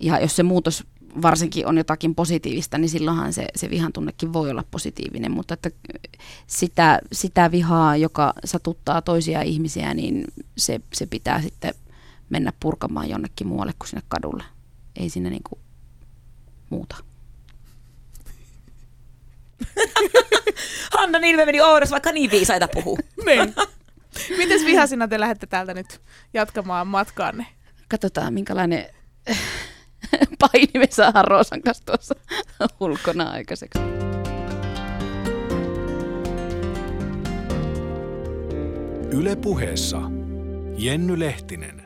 [0.00, 0.84] Ja jos se muutos
[1.22, 5.70] varsinkin on jotakin positiivista, niin silloinhan se, se vihan tunnekin voi olla positiivinen, mutta että
[6.46, 10.24] sitä, sitä vihaa, joka satuttaa toisia ihmisiä, niin
[10.58, 11.74] se, se pitää sitten
[12.30, 14.44] mennä purkamaan jonnekin muualle kuin sinne kadulle.
[14.96, 15.60] Ei sinne niin kuin
[16.70, 16.96] muuta.
[20.98, 22.98] Hanna Nilve meni oudossa, vaikka niin viisaita puhuu.
[23.26, 23.54] niin.
[24.38, 26.00] Mites vihasina te lähdette täältä nyt
[26.34, 27.46] jatkamaan matkaanne?
[27.88, 28.86] Katsotaan, minkälainen
[30.40, 32.14] paini me saadaan Roosan kanssa tuossa
[32.80, 33.78] ulkona aikaiseksi.
[39.12, 40.00] Yle puheessa
[40.76, 41.79] Jenny Lehtinen.